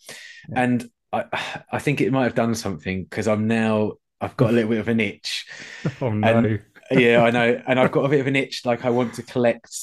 and 0.55 0.89
I 1.11 1.25
I 1.71 1.79
think 1.79 2.01
it 2.01 2.11
might 2.11 2.23
have 2.23 2.35
done 2.35 2.55
something 2.55 3.03
because 3.03 3.27
I'm 3.27 3.47
now 3.47 3.93
I've 4.21 4.37
got 4.37 4.49
a 4.49 4.53
little 4.53 4.69
bit 4.69 4.79
of 4.79 4.87
an 4.87 4.99
itch. 4.99 5.45
oh 6.01 6.09
no. 6.09 6.37
And, 6.37 6.61
yeah, 6.91 7.23
I 7.23 7.31
know, 7.31 7.61
and 7.67 7.79
I've 7.79 7.91
got 7.91 8.05
a 8.05 8.09
bit 8.09 8.19
of 8.19 8.27
an 8.27 8.35
itch. 8.35 8.65
Like 8.65 8.85
I 8.85 8.89
want 8.89 9.15
to 9.15 9.23
collect 9.23 9.75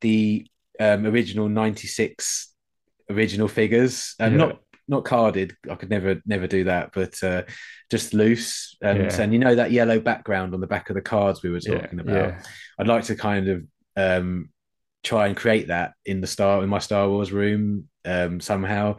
the 0.00 0.46
um, 0.80 1.06
original 1.06 1.48
'96 1.48 2.52
original 3.10 3.48
figures, 3.48 4.14
and 4.18 4.32
yeah. 4.32 4.38
not 4.38 4.60
not 4.88 5.04
carded. 5.04 5.56
I 5.70 5.74
could 5.74 5.90
never 5.90 6.20
never 6.26 6.46
do 6.46 6.64
that, 6.64 6.90
but 6.92 7.22
uh, 7.22 7.42
just 7.90 8.14
loose. 8.14 8.76
And, 8.82 8.98
yeah. 8.98 9.22
and 9.22 9.32
you 9.32 9.38
know 9.38 9.54
that 9.54 9.70
yellow 9.70 10.00
background 10.00 10.54
on 10.54 10.60
the 10.60 10.66
back 10.66 10.90
of 10.90 10.94
the 10.94 11.02
cards 11.02 11.42
we 11.42 11.50
were 11.50 11.60
talking 11.60 12.00
yeah. 12.04 12.12
about. 12.12 12.46
I'd 12.78 12.88
like 12.88 13.04
to 13.04 13.14
kind 13.14 13.48
of 13.48 13.62
um, 13.96 14.50
try 15.02 15.26
and 15.26 15.36
create 15.36 15.68
that 15.68 15.92
in 16.04 16.20
the 16.20 16.26
star 16.26 16.62
in 16.62 16.68
my 16.68 16.78
Star 16.78 17.08
Wars 17.08 17.32
room 17.32 17.88
um, 18.04 18.40
somehow. 18.40 18.96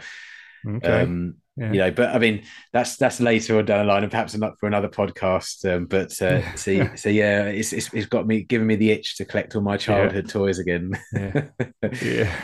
Okay. 0.68 1.02
Um, 1.02 1.36
yeah. 1.60 1.72
you 1.72 1.78
know 1.78 1.92
but 1.92 2.10
i 2.16 2.18
mean 2.18 2.44
that's 2.72 2.96
that's 2.98 3.20
later 3.20 3.58
on 3.58 3.66
down 3.66 3.86
the 3.86 3.92
line 3.92 4.04
and 4.04 4.12
perhaps 4.12 4.36
not 4.36 4.58
for 4.60 4.68
another 4.68 4.88
podcast 4.88 5.70
um, 5.70 5.86
but 5.86 6.20
uh, 6.22 6.56
see 6.56 6.84
so 6.96 7.10
yeah 7.10 7.44
it's, 7.44 7.74
it's, 7.74 7.94
it's 7.94 8.08
got 8.08 8.26
me 8.26 8.42
giving 8.42 8.68
me 8.68 8.76
the 8.76 8.92
itch 8.92 9.18
to 9.18 9.26
collect 9.26 9.56
all 9.56 9.62
my 9.62 9.78
childhood 9.78 10.26
yeah. 10.26 10.32
toys 10.32 10.60
again 10.60 10.92
yeah. 11.14 11.48
yeah 12.02 12.36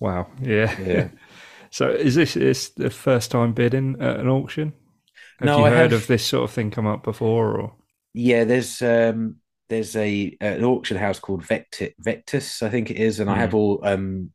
wow 0.00 0.26
yeah 0.40 0.80
yeah 0.80 1.08
so 1.70 1.90
is 1.90 2.14
this 2.14 2.36
is 2.36 2.70
the 2.76 2.90
first 2.90 3.30
time 3.30 3.52
bidding 3.52 3.96
at 4.00 4.20
an 4.20 4.28
auction 4.28 4.72
have 5.38 5.46
no, 5.46 5.58
you 5.58 5.64
heard 5.64 5.92
have... 5.92 6.02
of 6.02 6.06
this 6.06 6.24
sort 6.24 6.44
of 6.44 6.50
thing 6.50 6.70
come 6.70 6.86
up 6.86 7.02
before 7.02 7.60
or 7.60 7.74
yeah 8.14 8.44
there's 8.44 8.80
um 8.80 9.36
there's 9.68 9.96
a 9.96 10.36
an 10.40 10.64
auction 10.64 10.96
house 10.96 11.18
called 11.18 11.42
Vecti- 11.42 11.94
Vectis, 12.00 12.62
I 12.62 12.68
think 12.68 12.90
it 12.90 12.96
is, 12.96 13.20
and 13.20 13.28
mm. 13.28 13.34
I 13.34 13.38
have 13.38 13.54
all 13.54 13.80
um 13.82 14.30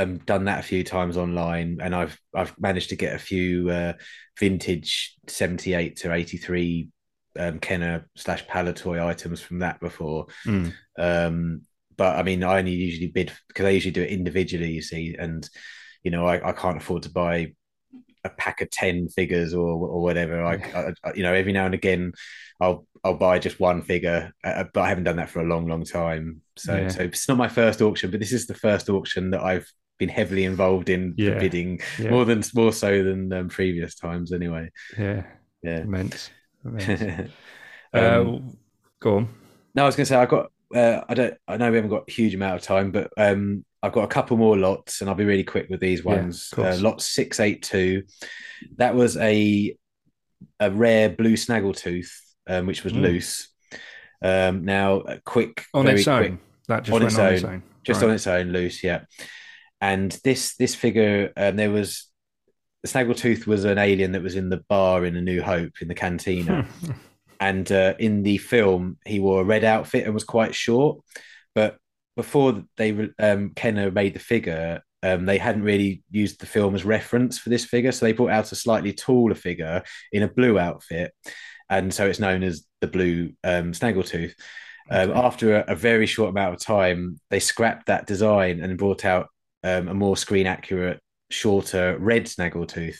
um, 0.00 0.18
done 0.18 0.44
that 0.44 0.60
a 0.60 0.64
few 0.64 0.82
times 0.82 1.16
online, 1.16 1.78
and 1.80 1.94
I've 1.94 2.18
I've 2.34 2.58
managed 2.58 2.90
to 2.90 2.96
get 2.96 3.14
a 3.14 3.18
few 3.18 3.70
uh, 3.70 3.92
vintage 4.38 5.16
seventy 5.26 5.74
eight 5.74 5.96
to 5.98 6.12
eighty 6.12 6.38
three 6.38 6.88
um, 7.38 7.58
Kenner 7.58 8.08
slash 8.16 8.46
Palitoy 8.46 9.04
items 9.04 9.40
from 9.40 9.60
that 9.60 9.80
before. 9.80 10.26
Mm. 10.46 10.72
Um, 10.98 11.62
but 11.96 12.16
I 12.16 12.22
mean, 12.22 12.42
I 12.42 12.58
only 12.58 12.72
usually 12.72 13.08
bid 13.08 13.32
because 13.48 13.66
I 13.66 13.70
usually 13.70 13.92
do 13.92 14.02
it 14.02 14.10
individually. 14.10 14.70
You 14.70 14.82
see, 14.82 15.16
and 15.18 15.48
you 16.02 16.10
know, 16.10 16.26
I, 16.26 16.48
I 16.48 16.52
can't 16.52 16.78
afford 16.78 17.02
to 17.04 17.10
buy 17.10 17.52
a 18.24 18.30
pack 18.30 18.60
of 18.60 18.70
ten 18.70 19.08
figures 19.08 19.52
or 19.54 19.68
or 19.68 20.02
whatever. 20.02 20.44
I, 20.44 20.94
I, 21.04 21.12
you 21.14 21.22
know, 21.22 21.34
every 21.34 21.52
now 21.52 21.66
and 21.66 21.74
again, 21.74 22.12
I'll 22.58 22.86
I'll 23.04 23.14
buy 23.14 23.38
just 23.38 23.60
one 23.60 23.82
figure, 23.82 24.32
uh, 24.44 24.64
but 24.72 24.80
I 24.80 24.88
haven't 24.88 25.04
done 25.04 25.16
that 25.16 25.30
for 25.30 25.40
a 25.40 25.46
long, 25.46 25.66
long 25.66 25.84
time. 25.84 26.40
So 26.56 26.74
yeah. 26.74 26.88
so 26.88 27.02
it's 27.02 27.28
not 27.28 27.38
my 27.38 27.48
first 27.48 27.82
auction, 27.82 28.10
but 28.10 28.20
this 28.20 28.32
is 28.32 28.46
the 28.46 28.54
first 28.54 28.88
auction 28.88 29.30
that 29.30 29.42
I've 29.42 29.70
been 30.00 30.08
heavily 30.08 30.44
involved 30.44 30.88
in 30.88 31.14
yeah. 31.16 31.38
bidding 31.38 31.78
yeah. 31.98 32.10
more 32.10 32.24
than 32.24 32.42
more 32.54 32.72
so 32.72 33.04
than 33.04 33.32
um, 33.32 33.48
previous 33.48 33.94
times 33.94 34.32
anyway. 34.32 34.68
Yeah. 34.98 35.22
Yeah. 35.62 35.80
Immense, 35.82 36.30
immense. 36.64 37.30
uh, 37.94 37.98
um, 37.98 38.56
go 38.98 39.18
on. 39.18 39.28
no 39.74 39.82
i 39.82 39.86
was 39.86 39.94
gonna 39.94 40.06
say 40.06 40.16
i 40.16 40.24
got 40.24 40.50
uh, 40.74 41.02
i 41.08 41.14
don't 41.14 41.34
i 41.48 41.56
know 41.56 41.70
we 41.70 41.76
haven't 41.76 41.90
got 41.90 42.04
a 42.08 42.12
huge 42.12 42.34
amount 42.34 42.54
of 42.54 42.62
time 42.62 42.90
but 42.90 43.10
um 43.18 43.64
i've 43.82 43.92
got 43.92 44.04
a 44.04 44.08
couple 44.08 44.36
more 44.36 44.56
lots 44.56 45.00
and 45.00 45.10
i'll 45.10 45.16
be 45.16 45.24
really 45.24 45.44
quick 45.44 45.68
with 45.68 45.80
these 45.80 46.02
ones. 46.02 46.52
Yeah, 46.56 46.70
uh, 46.70 46.78
lot 46.78 47.02
682 47.02 48.04
that 48.76 48.94
was 48.94 49.16
a 49.18 49.76
a 50.58 50.70
rare 50.70 51.10
blue 51.10 51.34
snaggletooth 51.34 52.10
um, 52.48 52.66
which 52.66 52.84
was 52.84 52.92
mm. 52.94 53.02
loose. 53.02 53.48
Um 54.22 54.64
now 54.64 55.00
a 55.00 55.20
quick 55.20 55.64
on 55.74 55.86
its 55.86 56.08
own. 56.08 56.20
Quick, 56.20 56.40
that 56.68 56.84
just 56.84 56.94
on 56.94 57.02
its, 57.02 57.18
on 57.18 57.32
its 57.32 57.44
own, 57.44 57.62
just 57.84 58.00
right. 58.00 58.08
on 58.08 58.14
its 58.14 58.26
own 58.26 58.48
loose 58.48 58.82
yeah 58.82 59.04
and 59.80 60.12
this 60.24 60.56
this 60.56 60.74
figure, 60.74 61.32
um, 61.36 61.56
there 61.56 61.70
was 61.70 62.10
Snaggletooth 62.86 63.46
was 63.46 63.64
an 63.64 63.78
alien 63.78 64.12
that 64.12 64.22
was 64.22 64.36
in 64.36 64.48
the 64.48 64.64
bar 64.68 65.04
in 65.04 65.16
A 65.16 65.20
New 65.20 65.42
Hope 65.42 65.72
in 65.80 65.88
the 65.88 65.94
cantina, 65.94 66.66
and 67.40 67.70
uh, 67.70 67.94
in 67.98 68.22
the 68.22 68.38
film 68.38 68.98
he 69.04 69.20
wore 69.20 69.42
a 69.42 69.44
red 69.44 69.64
outfit 69.64 70.04
and 70.04 70.14
was 70.14 70.24
quite 70.24 70.54
short. 70.54 71.00
But 71.54 71.76
before 72.16 72.64
they 72.76 73.10
um, 73.18 73.50
Kenner 73.54 73.90
made 73.90 74.14
the 74.14 74.20
figure, 74.20 74.82
um, 75.02 75.26
they 75.26 75.38
hadn't 75.38 75.62
really 75.62 76.02
used 76.10 76.40
the 76.40 76.46
film 76.46 76.74
as 76.74 76.84
reference 76.84 77.38
for 77.38 77.50
this 77.50 77.64
figure, 77.64 77.92
so 77.92 78.06
they 78.06 78.12
brought 78.12 78.32
out 78.32 78.52
a 78.52 78.56
slightly 78.56 78.92
taller 78.92 79.34
figure 79.34 79.82
in 80.12 80.22
a 80.22 80.28
blue 80.28 80.58
outfit, 80.58 81.12
and 81.68 81.92
so 81.92 82.06
it's 82.06 82.20
known 82.20 82.42
as 82.42 82.64
the 82.80 82.86
blue 82.86 83.32
um, 83.44 83.72
Snaggletooth. 83.72 84.34
Um, 84.90 85.10
okay. 85.10 85.20
After 85.20 85.56
a, 85.56 85.64
a, 85.68 85.76
very 85.76 86.06
short 86.06 86.30
amount 86.30 86.54
of 86.54 86.60
time, 86.60 87.20
they 87.30 87.38
scrapped 87.38 87.86
that 87.86 88.06
design 88.06 88.60
and 88.60 88.76
brought 88.76 89.04
out 89.04 89.28
um, 89.64 89.88
a 89.88 89.94
more 89.94 90.16
screen 90.16 90.46
accurate, 90.46 91.00
shorter 91.30 91.96
red 91.98 92.26
snaggletooth. 92.26 92.98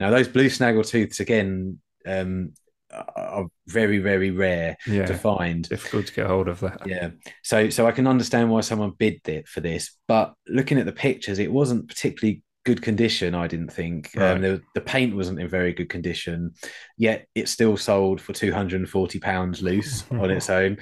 Now, 0.00 0.10
those 0.10 0.28
blue 0.28 0.48
snaggletooths, 0.48 1.20
again, 1.20 1.78
um, 2.06 2.52
are 2.90 3.46
very, 3.66 3.98
very 3.98 4.30
rare 4.30 4.76
yeah, 4.86 5.06
to 5.06 5.14
find. 5.14 5.68
Difficult 5.68 6.06
to 6.06 6.14
get 6.14 6.26
hold 6.26 6.48
of 6.48 6.60
that. 6.60 6.86
Yeah. 6.86 7.10
So, 7.42 7.68
so 7.70 7.86
I 7.86 7.92
can 7.92 8.06
understand 8.06 8.50
why 8.50 8.60
someone 8.60 8.92
bid 8.96 9.20
it 9.28 9.48
for 9.48 9.60
this, 9.60 9.96
but 10.08 10.34
looking 10.48 10.78
at 10.78 10.86
the 10.86 10.92
pictures, 10.92 11.38
it 11.38 11.52
wasn't 11.52 11.88
particularly 11.88 12.42
good 12.64 12.82
condition. 12.82 13.34
I 13.34 13.46
didn't 13.46 13.72
think 13.72 14.10
um, 14.16 14.22
right. 14.22 14.32
um, 14.32 14.42
the, 14.42 14.62
the 14.74 14.80
paint 14.80 15.16
wasn't 15.16 15.40
in 15.40 15.48
very 15.48 15.72
good 15.72 15.88
condition. 15.88 16.52
Yet 16.98 17.26
it 17.34 17.48
still 17.48 17.76
sold 17.76 18.20
for 18.20 18.32
two 18.32 18.52
hundred 18.52 18.80
and 18.80 18.90
forty 18.90 19.18
pounds 19.18 19.62
loose 19.62 20.04
on 20.10 20.30
its 20.30 20.50
own. 20.50 20.78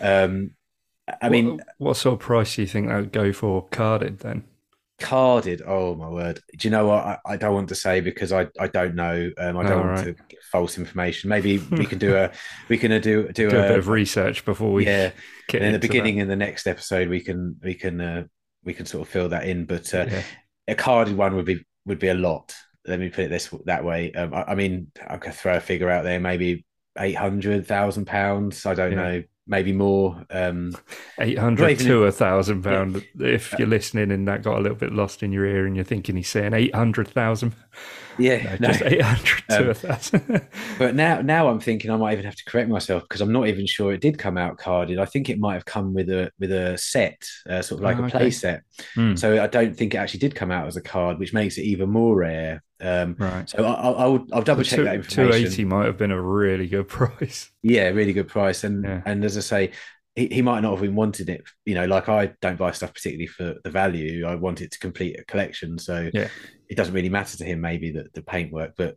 Um, 0.00 0.52
I 1.20 1.28
mean, 1.28 1.56
what, 1.56 1.66
what, 1.78 1.96
sort 1.98 2.14
of 2.14 2.20
price 2.20 2.56
do 2.56 2.62
you 2.62 2.68
think 2.68 2.88
that 2.88 2.96
would 2.96 3.12
go 3.12 3.32
for 3.32 3.68
carded 3.68 4.20
then? 4.20 4.44
Carded. 5.00 5.62
Oh 5.66 5.94
my 5.94 6.08
word! 6.08 6.40
Do 6.56 6.68
you 6.68 6.70
know 6.70 6.86
what? 6.86 7.04
I, 7.04 7.18
I 7.26 7.36
don't 7.36 7.54
want 7.54 7.68
to 7.70 7.74
say 7.74 8.00
because 8.00 8.32
I, 8.32 8.48
I 8.58 8.68
don't 8.68 8.94
know. 8.94 9.30
Um, 9.38 9.56
I 9.56 9.62
don't 9.62 9.72
Oh, 9.72 9.76
want 9.78 9.88
right. 9.98 10.04
to 10.04 10.12
give 10.28 10.40
false 10.50 10.78
information. 10.78 11.28
Maybe 11.30 11.58
we 11.70 11.86
can 11.86 11.98
do 11.98 12.16
a 12.16 12.30
we 12.68 12.78
can 12.78 12.92
uh, 12.92 12.98
do 12.98 13.28
do, 13.32 13.50
Do 13.50 13.56
a 13.56 13.64
a, 13.64 13.68
bit 13.68 13.78
of 13.78 13.88
research 13.88 14.44
before 14.44 14.72
we 14.72 14.86
yeah. 14.86 15.10
get 15.48 15.62
in 15.62 15.72
the 15.72 15.78
beginning, 15.78 16.18
in 16.18 16.28
the 16.28 16.36
next 16.36 16.66
episode, 16.66 17.08
we 17.08 17.20
can 17.20 17.56
we 17.62 17.74
can 17.74 18.00
uh, 18.00 18.24
we 18.64 18.74
can 18.74 18.86
sort 18.86 19.02
of 19.06 19.08
fill 19.12 19.28
that 19.30 19.46
in. 19.46 19.64
But 19.66 19.92
uh. 19.94 20.06
Yeah. 20.10 20.22
a 20.68 20.74
carded 20.74 21.16
one 21.16 21.36
would 21.36 21.44
be 21.46 21.64
would 21.86 21.98
be 21.98 22.08
a 22.08 22.14
lot. 22.14 22.54
Let 22.86 23.00
me 23.00 23.08
put 23.08 23.24
it 23.24 23.28
this 23.30 23.48
that 23.66 23.84
way. 23.84 24.12
Um, 24.12 24.32
I, 24.34 24.44
I 24.52 24.54
mean, 24.54 24.90
I 25.06 25.16
could 25.16 25.34
throw 25.34 25.56
a 25.56 25.60
figure 25.60 25.90
out 25.90 26.04
there, 26.04 26.20
maybe 26.20 26.64
eight 26.98 27.14
hundred 27.16 27.66
thousand 27.66 28.06
pounds. 28.06 28.64
I 28.66 28.74
don't 28.74 28.92
Yeah. 28.92 28.96
know, 28.96 29.22
maybe 29.46 29.72
more. 29.72 30.24
Um, 30.30 30.76
Eight 31.18 31.38
hundred 31.38 31.70
even- 31.72 31.86
to 31.86 32.04
a 32.04 32.12
thousand 32.12 32.62
pound. 32.62 33.04
If 33.18 33.54
you're 33.58 33.68
listening 33.68 34.10
and 34.10 34.26
that 34.28 34.42
got 34.42 34.58
a 34.58 34.60
little 34.60 34.76
bit 34.78 34.92
lost 34.92 35.22
in 35.22 35.32
your 35.32 35.44
ear 35.46 35.66
and 35.66 35.74
you're 35.76 35.84
thinking 35.84 36.16
he's 36.16 36.28
saying 36.28 36.52
eight 36.54 36.74
hundred 36.74 37.08
thousand, 37.08 37.54
yeah, 38.18 38.56
no, 38.60 38.68
no. 38.68 38.78
eight 38.84 39.00
hundred 39.02 39.42
to 39.48 39.58
Um, 39.64 39.68
a 39.70 39.74
thousand. 39.74 40.48
But 40.78 40.94
now, 40.94 41.20
now 41.20 41.48
I'm 41.48 41.60
thinking 41.60 41.90
I 41.90 41.96
might 41.96 42.12
even 42.12 42.24
have 42.24 42.36
to 42.36 42.44
correct 42.46 42.68
myself 42.68 43.02
because 43.04 43.20
I'm 43.20 43.32
not 43.32 43.48
even 43.48 43.66
sure 43.66 43.92
it 43.92 44.00
did 44.00 44.18
come 44.18 44.36
out 44.38 44.58
carded. 44.58 44.98
I 44.98 45.04
think 45.04 45.28
it 45.30 45.38
might 45.38 45.54
have 45.54 45.64
come 45.64 45.94
with 45.94 46.08
a 46.10 46.30
with 46.38 46.52
a 46.52 46.76
set, 46.78 47.22
uh, 47.48 47.62
sort 47.62 47.80
of 47.80 47.84
like 47.84 47.98
Oh, 47.98 48.02
a 48.02 48.06
okay. 48.06 48.18
play 48.18 48.30
set. 48.30 48.62
Hmm, 48.94 49.16
So 49.16 49.42
I 49.42 49.46
don't 49.46 49.76
think 49.76 49.94
it 49.94 49.98
actually 49.98 50.20
did 50.20 50.34
come 50.34 50.50
out 50.50 50.66
as 50.66 50.76
a 50.76 50.80
card, 50.82 51.18
which 51.18 51.32
makes 51.32 51.58
it 51.58 51.62
even 51.62 51.90
more 51.90 52.16
rare. 52.16 52.62
Um, 52.80 53.16
right. 53.18 53.48
so 53.48 53.64
I- 53.64 53.72
I'll, 53.72 53.96
I'll, 53.96 54.26
I'll 54.32 54.42
double 54.42 54.62
check 54.64 54.80
that 54.84 54.92
Two 55.08 55.22
information. 55.22 55.46
eighty 55.52 55.64
might 55.64 55.86
have 55.86 55.96
been 55.96 56.10
a 56.10 56.20
really 56.20 56.66
good 56.66 56.88
price. 56.98 57.50
Yeah, 57.62 57.88
really 57.88 58.12
good 58.12 58.28
price. 58.28 58.64
And 58.64 58.84
Yeah. 58.84 59.02
and 59.06 59.24
as 59.24 59.36
I 59.36 59.40
say, 59.40 59.70
he, 60.16 60.26
he 60.28 60.42
might 60.42 60.60
not 60.60 60.74
have 60.74 60.84
even 60.84 60.94
wanted 60.94 61.28
it. 61.28 61.42
You 61.64 61.74
know, 61.74 61.86
like 61.86 62.08
I 62.08 62.32
don't 62.40 62.58
buy 62.58 62.70
stuff 62.72 62.94
particularly 62.94 63.26
for 63.26 63.54
the 63.64 63.70
value. 63.70 64.26
I 64.26 64.34
want 64.36 64.60
it 64.60 64.70
to 64.72 64.78
complete 64.78 65.18
a 65.18 65.24
collection. 65.24 65.78
So 65.78 66.10
Yeah. 66.12 66.28
It 66.74 66.76
doesn't 66.76 66.94
really 66.94 67.08
matter 67.08 67.36
to 67.38 67.44
him 67.44 67.60
maybe 67.60 67.92
the, 67.92 68.06
the 68.14 68.22
paintwork. 68.22 68.72
But 68.76 68.96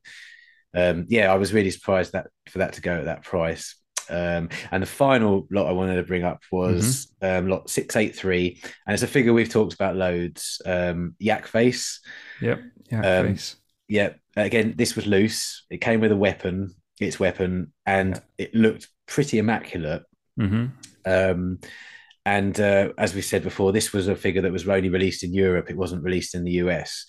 um, 0.75 1.05
yeah, 1.09 1.31
I 1.31 1.35
was 1.35 1.53
really 1.53 1.69
surprised 1.71 2.13
that 2.13 2.27
for 2.49 2.57
that 2.59 2.73
to 2.73 2.81
go 2.81 2.93
at 2.97 3.05
that 3.05 3.23
price. 3.23 3.75
Um, 4.09 4.49
and 4.71 4.81
the 4.81 4.87
final 4.87 5.47
lot 5.51 5.67
I 5.67 5.73
wanted 5.73 5.97
to 5.97 6.03
bring 6.03 6.23
up 6.23 6.41
was 6.51 7.07
Mm-hmm. 7.21 7.45
um, 7.45 7.49
lot 7.49 7.69
six 7.69 7.95
eight 7.95 8.15
three, 8.15 8.59
and 8.85 8.93
it's 8.93 9.03
a 9.03 9.07
figure 9.07 9.31
we've 9.33 9.49
talked 9.49 9.73
about 9.75 9.95
loads. 9.95 10.59
Um, 10.65 11.15
Yak 11.19 11.45
face. 11.45 11.99
Yep. 12.41 12.61
Yeah. 12.91 12.99
Um, 13.19 13.27
face. 13.27 13.55
Yeah, 13.87 14.13
again, 14.35 14.73
this 14.75 14.95
was 14.95 15.05
loose. 15.05 15.65
It 15.69 15.81
came 15.81 15.99
with 16.01 16.11
a 16.11 16.17
weapon, 16.17 16.73
its 16.99 17.19
weapon, 17.19 17.73
and 17.85 18.19
it 18.37 18.55
looked 18.55 18.87
pretty 19.07 19.37
immaculate. 19.37 20.03
hmm 20.35 20.65
Um, 21.05 21.59
and 22.25 22.59
uh, 22.59 22.89
as 22.97 23.13
we 23.15 23.21
said 23.21 23.43
before, 23.43 23.71
this 23.71 23.93
was 23.93 24.07
a 24.09 24.15
figure 24.15 24.41
that 24.41 24.51
was 24.51 24.67
only 24.67 24.89
released 24.89 25.23
in 25.23 25.33
Europe. 25.33 25.69
It 25.69 25.77
wasn't 25.77 26.03
released 26.03 26.35
in 26.35 26.43
the 26.43 26.59
US. 26.63 27.05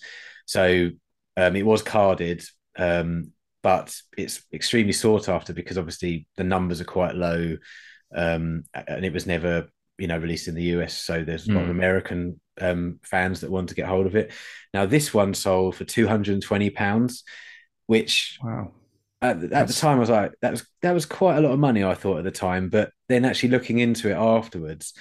So 0.49 0.89
um, 1.37 1.55
it 1.55 1.63
was 1.65 1.83
carded, 1.83 2.43
um, 2.75 3.31
but 3.61 3.95
it's 4.17 4.41
extremely 4.51 4.93
sought 4.93 5.29
after 5.29 5.53
because 5.53 5.77
obviously 5.77 6.25
the 6.37 6.43
numbers 6.43 6.81
are 6.81 6.85
quite 6.85 7.13
low, 7.13 7.55
um, 8.15 8.63
and 8.73 9.05
it 9.05 9.13
was 9.13 9.27
never, 9.27 9.69
you 9.99 10.07
know, 10.07 10.17
released 10.17 10.47
in 10.47 10.55
the 10.55 10.63
US. 10.75 10.93
So 10.99 11.23
there's 11.23 11.47
a 11.47 11.51
lot 11.53 11.61
of 11.65 11.67
Mm. 11.67 11.77
American 11.79 12.39
um, 12.59 12.99
fans 13.03 13.41
that 13.41 13.51
want 13.51 13.69
to 13.69 13.75
get 13.75 13.85
hold 13.87 14.07
of 14.07 14.15
it. 14.15 14.31
Now 14.73 14.87
this 14.87 15.13
one 15.13 15.35
sold 15.35 15.75
for 15.75 15.85
two 15.85 16.07
hundred 16.07 16.33
and 16.33 16.41
twenty 16.43 16.71
pounds, 16.71 17.23
which 17.85 18.39
Wow. 18.43 18.71
at, 19.21 19.39
the- 19.39 19.55
at 19.55 19.67
the 19.67 19.73
time 19.73 19.97
I 19.97 19.99
was 19.99 20.09
like, 20.09 20.31
that 20.41 20.51
was 20.51 20.65
that 20.81 20.93
was 20.93 21.05
quite 21.05 21.37
a 21.37 21.41
lot 21.41 21.51
of 21.51 21.59
money. 21.59 21.83
I 21.83 21.93
thought 21.93 22.17
at 22.17 22.23
the 22.23 22.31
time, 22.31 22.69
but 22.69 22.91
then 23.07 23.23
actually 23.23 23.49
looking 23.49 23.77
into 23.79 24.09
it 24.09 24.15
afterwards, 24.15 24.93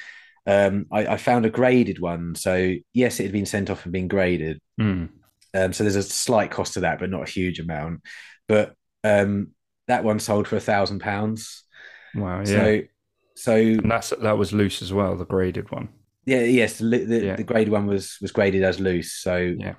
um, 0.46 0.84
I, 0.92 1.06
I 1.14 1.16
found 1.16 1.46
a 1.46 1.50
graded 1.50 2.00
one. 2.00 2.34
So 2.34 2.74
yes, 2.92 3.18
it 3.18 3.24
had 3.24 3.32
been 3.32 3.46
sent 3.46 3.70
off 3.70 3.84
and 3.84 3.92
been 3.92 4.08
graded. 4.08 4.60
Hmm. 4.78 5.06
Um, 5.54 5.72
so 5.72 5.82
there's 5.84 5.96
a 5.96 6.02
slight 6.02 6.50
cost 6.50 6.74
to 6.74 6.80
that, 6.80 6.98
but 6.98 7.10
not 7.10 7.28
a 7.28 7.30
huge 7.30 7.58
amount. 7.58 8.02
But 8.48 8.74
um, 9.04 9.52
that 9.86 10.04
one 10.04 10.18
sold 10.18 10.46
for 10.48 10.56
a 10.56 10.60
thousand 10.60 11.00
pounds. 11.00 11.64
Wow. 12.14 12.40
Yeah. 12.40 12.44
So 12.44 12.80
so 13.36 13.54
and 13.56 13.90
that's 13.90 14.10
that 14.10 14.36
was 14.38 14.52
loose 14.52 14.82
as 14.82 14.92
well, 14.92 15.16
the 15.16 15.24
graded 15.24 15.70
one. 15.70 15.88
yeah, 16.26 16.40
yes, 16.42 16.78
the, 16.78 16.84
the, 17.04 17.24
Yeah. 17.24 17.36
the 17.36 17.44
graded 17.44 17.70
one 17.72 17.86
was 17.86 18.18
was 18.20 18.32
graded 18.32 18.62
as 18.64 18.78
loose. 18.80 19.12
So 19.12 19.54
Yeah. 19.58 19.74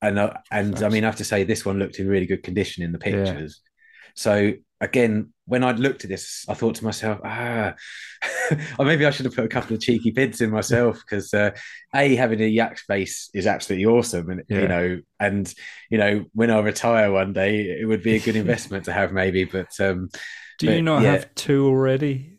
and 0.00 0.18
uh, 0.18 0.34
and 0.50 0.82
I 0.82 0.88
mean, 0.88 1.04
I 1.04 1.08
have 1.08 1.16
to 1.16 1.24
say 1.24 1.44
this 1.44 1.66
one 1.66 1.78
looked 1.78 1.98
in 1.98 2.08
really 2.08 2.26
good 2.26 2.42
condition 2.42 2.82
in 2.84 2.92
the 2.92 3.00
Yeah. 3.04 3.24
pictures. 3.24 3.60
So 4.14 4.52
again, 4.80 5.32
when 5.46 5.62
I 5.64 5.72
looked 5.72 6.04
at 6.04 6.10
this, 6.10 6.46
I 6.48 6.54
thought 6.54 6.76
to 6.76 6.84
myself, 6.84 7.20
ah, 7.24 7.74
or 8.78 8.84
maybe 8.84 9.06
I 9.06 9.10
should 9.10 9.26
have 9.26 9.34
put 9.34 9.44
a 9.44 9.48
couple 9.48 9.74
of 9.74 9.80
cheeky 9.82 10.10
bids 10.10 10.40
in 10.40 10.50
myself 10.50 11.00
because 11.00 11.32
uh, 11.34 11.50
a 11.94 12.14
having 12.16 12.40
a 12.40 12.46
yak 12.46 12.78
face 12.78 13.30
is 13.34 13.46
absolutely 13.46 13.86
awesome, 13.86 14.30
and 14.30 14.42
Yeah. 14.48 14.60
you 14.60 14.68
know, 14.68 15.00
and 15.18 15.54
you 15.90 15.98
know, 15.98 16.24
when 16.34 16.50
I 16.50 16.60
retire 16.60 17.10
one 17.12 17.32
day, 17.32 17.60
it 17.80 17.86
would 17.86 18.02
be 18.02 18.16
a 18.16 18.20
good 18.20 18.36
investment 18.44 18.84
to 18.86 18.92
have 18.92 19.12
maybe. 19.12 19.44
But 19.44 19.68
um, 19.80 20.08
Do 20.58 20.66
But, 20.66 20.76
you 20.76 20.82
not 20.82 21.02
yeah. 21.02 21.12
have 21.12 21.34
two 21.34 21.66
already? 21.66 22.38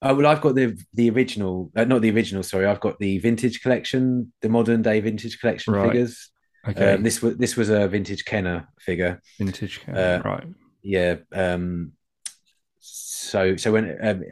Oh 0.00 0.14
well, 0.14 0.26
I've 0.28 0.40
got 0.40 0.54
the 0.54 0.78
the 0.94 1.10
original, 1.10 1.72
uh, 1.76 1.84
not 1.84 2.02
the 2.02 2.10
original. 2.10 2.42
Sorry, 2.44 2.66
I've 2.66 2.80
got 2.80 2.98
the 3.00 3.18
vintage 3.18 3.62
collection, 3.62 4.32
the 4.42 4.48
modern 4.48 4.80
day 4.82 5.00
vintage 5.00 5.40
collection 5.40 5.74
Right. 5.74 5.88
figures. 5.88 6.30
Okay. 6.68 6.94
Um, 6.94 7.02
this 7.02 7.20
was 7.22 7.36
this 7.36 7.56
was 7.56 7.68
a 7.68 7.88
vintage 7.88 8.24
Kenner 8.24 8.68
figure. 8.80 9.20
Vintage. 9.38 9.80
uh, 9.88 10.20
right. 10.24 10.44
Yeah. 10.82 11.16
Um, 11.32 11.92
so 12.90 13.56
so 13.56 13.72
when 13.72 13.98
um, 14.02 14.24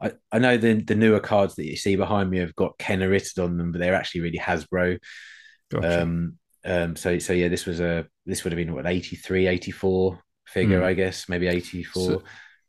I 0.00 0.12
I 0.32 0.38
know 0.38 0.56
the 0.56 0.74
the 0.82 0.94
newer 0.94 1.20
cards 1.20 1.56
that 1.56 1.66
you 1.66 1.76
see 1.76 1.96
behind 1.96 2.30
me 2.30 2.38
have 2.38 2.56
got 2.56 2.78
Kenner 2.78 3.08
written 3.08 3.44
on 3.44 3.56
them, 3.56 3.72
but 3.72 3.78
they're 3.78 3.94
actually 3.94 4.22
really 4.22 4.38
Hasbro. 4.38 4.98
Gotcha. 5.70 6.02
Um, 6.02 6.38
um, 6.64 6.96
so 6.96 7.18
so 7.18 7.32
yeah, 7.32 7.48
this 7.48 7.66
was 7.66 7.80
a 7.80 8.06
this 8.26 8.44
would 8.44 8.52
have 8.52 8.58
been 8.58 8.74
what 8.74 8.86
83, 8.86 9.46
84 9.46 10.20
figure, 10.46 10.80
Hmm. 10.80 10.86
I 10.86 10.94
guess, 10.94 11.28
maybe 11.28 11.48
eighty 11.48 11.82
four. 11.82 12.02
So, 12.02 12.22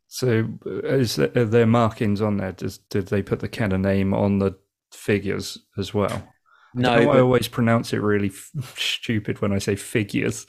so 0.08 0.48
is 0.64 1.16
there, 1.16 1.32
are 1.36 1.44
there 1.44 1.66
markings 1.66 2.20
on 2.20 2.36
there? 2.36 2.52
Does 2.52 2.78
did 2.78 3.08
they 3.08 3.22
put 3.22 3.40
the 3.40 3.48
Kenner 3.48 3.78
name 3.78 4.14
on 4.14 4.38
the 4.38 4.56
figures 4.92 5.58
as 5.78 5.92
well? 5.92 6.28
no, 6.74 6.90
I, 6.90 7.04
know 7.04 7.10
I 7.10 7.20
always 7.20 7.48
pronounce 7.48 7.92
it 7.92 7.98
really 7.98 8.28
f- 8.28 8.50
stupid 8.78 9.40
when 9.42 9.52
I 9.52 9.58
say 9.58 9.76
figures. 9.76 10.46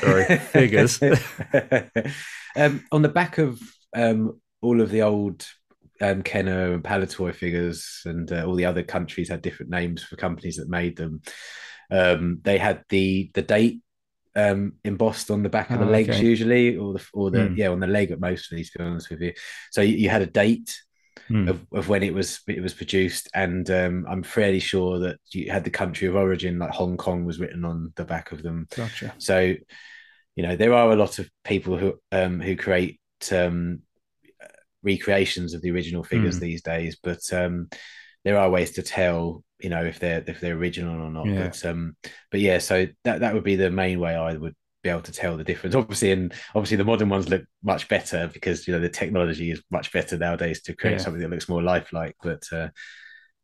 Sorry, 0.00 0.38
figures. 0.38 1.00
um, 2.56 2.84
on 2.90 3.02
the 3.02 3.08
back 3.08 3.38
of 3.38 3.60
um, 3.94 4.40
all 4.60 4.80
of 4.80 4.90
the 4.90 5.02
old 5.02 5.46
um, 6.00 6.22
Kenner 6.22 6.72
and 6.74 6.82
Palitoy 6.84 7.34
figures, 7.34 8.02
and 8.04 8.30
uh, 8.32 8.44
all 8.46 8.54
the 8.54 8.66
other 8.66 8.82
countries 8.82 9.28
had 9.28 9.42
different 9.42 9.70
names 9.70 10.02
for 10.02 10.16
companies 10.16 10.56
that 10.56 10.68
made 10.68 10.96
them. 10.96 11.22
Um, 11.90 12.40
they 12.42 12.58
had 12.58 12.84
the 12.88 13.30
the 13.34 13.42
date 13.42 13.80
um, 14.36 14.74
embossed 14.84 15.30
on 15.30 15.42
the 15.42 15.48
back 15.50 15.74
of 15.74 15.80
the 15.80 15.86
Oh, 15.86 15.86
legs 15.86 16.20
okay. 16.20 16.22
usually, 16.22 16.76
or 16.76 16.94
the 16.94 17.06
or 17.14 17.30
the 17.30 17.52
Hmm. 17.52 17.56
yeah 17.56 17.68
on 17.68 17.80
the 17.80 17.86
leg 17.86 18.10
at 18.10 18.20
mostly. 18.20 18.64
To 18.64 18.78
be 18.78 18.84
honest 18.84 19.10
with 19.10 19.20
you, 19.22 19.34
so 19.70 19.82
you, 19.82 19.96
you 19.96 20.08
had 20.10 20.22
a 20.22 20.26
date 20.26 20.76
Hmm. 21.28 21.46
of, 21.46 21.66
of 21.72 21.88
when 21.88 22.02
it 22.02 22.14
was 22.14 22.40
it 22.48 22.62
was 22.62 22.74
produced, 22.74 23.28
and 23.34 23.68
um, 23.70 24.06
I'm 24.08 24.22
fairly 24.22 24.60
sure 24.60 25.00
that 25.00 25.18
you 25.32 25.50
had 25.50 25.64
the 25.64 25.70
country 25.70 26.08
of 26.08 26.16
origin, 26.16 26.58
like 26.58 26.70
Hong 26.70 26.96
Kong, 26.96 27.24
was 27.24 27.40
written 27.40 27.64
on 27.64 27.92
the 27.96 28.04
back 28.04 28.32
of 28.32 28.42
them. 28.42 28.68
Gotcha. 28.74 29.14
So, 29.18 29.54
you 30.36 30.42
know, 30.42 30.56
there 30.56 30.74
are 30.74 30.90
a 30.92 30.96
lot 30.96 31.18
of 31.18 31.30
people 31.44 31.76
who 31.78 31.94
um, 32.12 32.40
who 32.40 32.56
create 32.56 33.00
um, 33.30 33.80
recreations 34.82 35.54
of 35.54 35.62
the 35.62 35.70
original 35.70 36.02
figures 36.02 36.36
Mm. 36.38 36.40
these 36.40 36.62
days, 36.62 36.96
but 37.02 37.20
um, 37.32 37.68
there 38.24 38.38
are 38.38 38.50
ways 38.50 38.72
to 38.72 38.82
tell, 38.82 39.44
you 39.60 39.68
know, 39.70 39.84
if 39.84 39.98
they're 39.98 40.24
if 40.26 40.40
they're 40.40 40.56
original 40.56 41.00
or 41.00 41.10
not. 41.10 41.26
Yeah. 41.26 41.44
But 41.48 41.64
um, 41.66 41.96
but 42.30 42.40
yeah, 42.40 42.58
so 42.58 42.86
that 43.04 43.20
that 43.20 43.34
would 43.34 43.44
be 43.44 43.56
the 43.56 43.70
main 43.70 44.00
way 44.00 44.14
I 44.14 44.34
would 44.34 44.54
be 44.82 44.88
able 44.90 45.02
to 45.02 45.12
tell 45.12 45.36
the 45.36 45.44
difference. 45.44 45.74
Obviously, 45.76 46.10
and 46.12 46.32
obviously 46.54 46.76
the 46.76 46.84
modern 46.84 47.08
ones 47.08 47.28
look 47.28 47.44
much 47.62 47.88
better 47.88 48.28
because 48.32 48.66
you 48.66 48.74
know 48.74 48.80
the 48.80 48.88
technology 48.88 49.50
is 49.50 49.62
much 49.70 49.92
better 49.92 50.16
nowadays 50.18 50.62
to 50.62 50.74
create 50.74 50.94
Yeah. 50.94 50.98
something 50.98 51.22
that 51.22 51.30
looks 51.30 51.48
more 51.48 51.62
lifelike. 51.62 52.16
But 52.22 52.42
uh, 52.52 52.68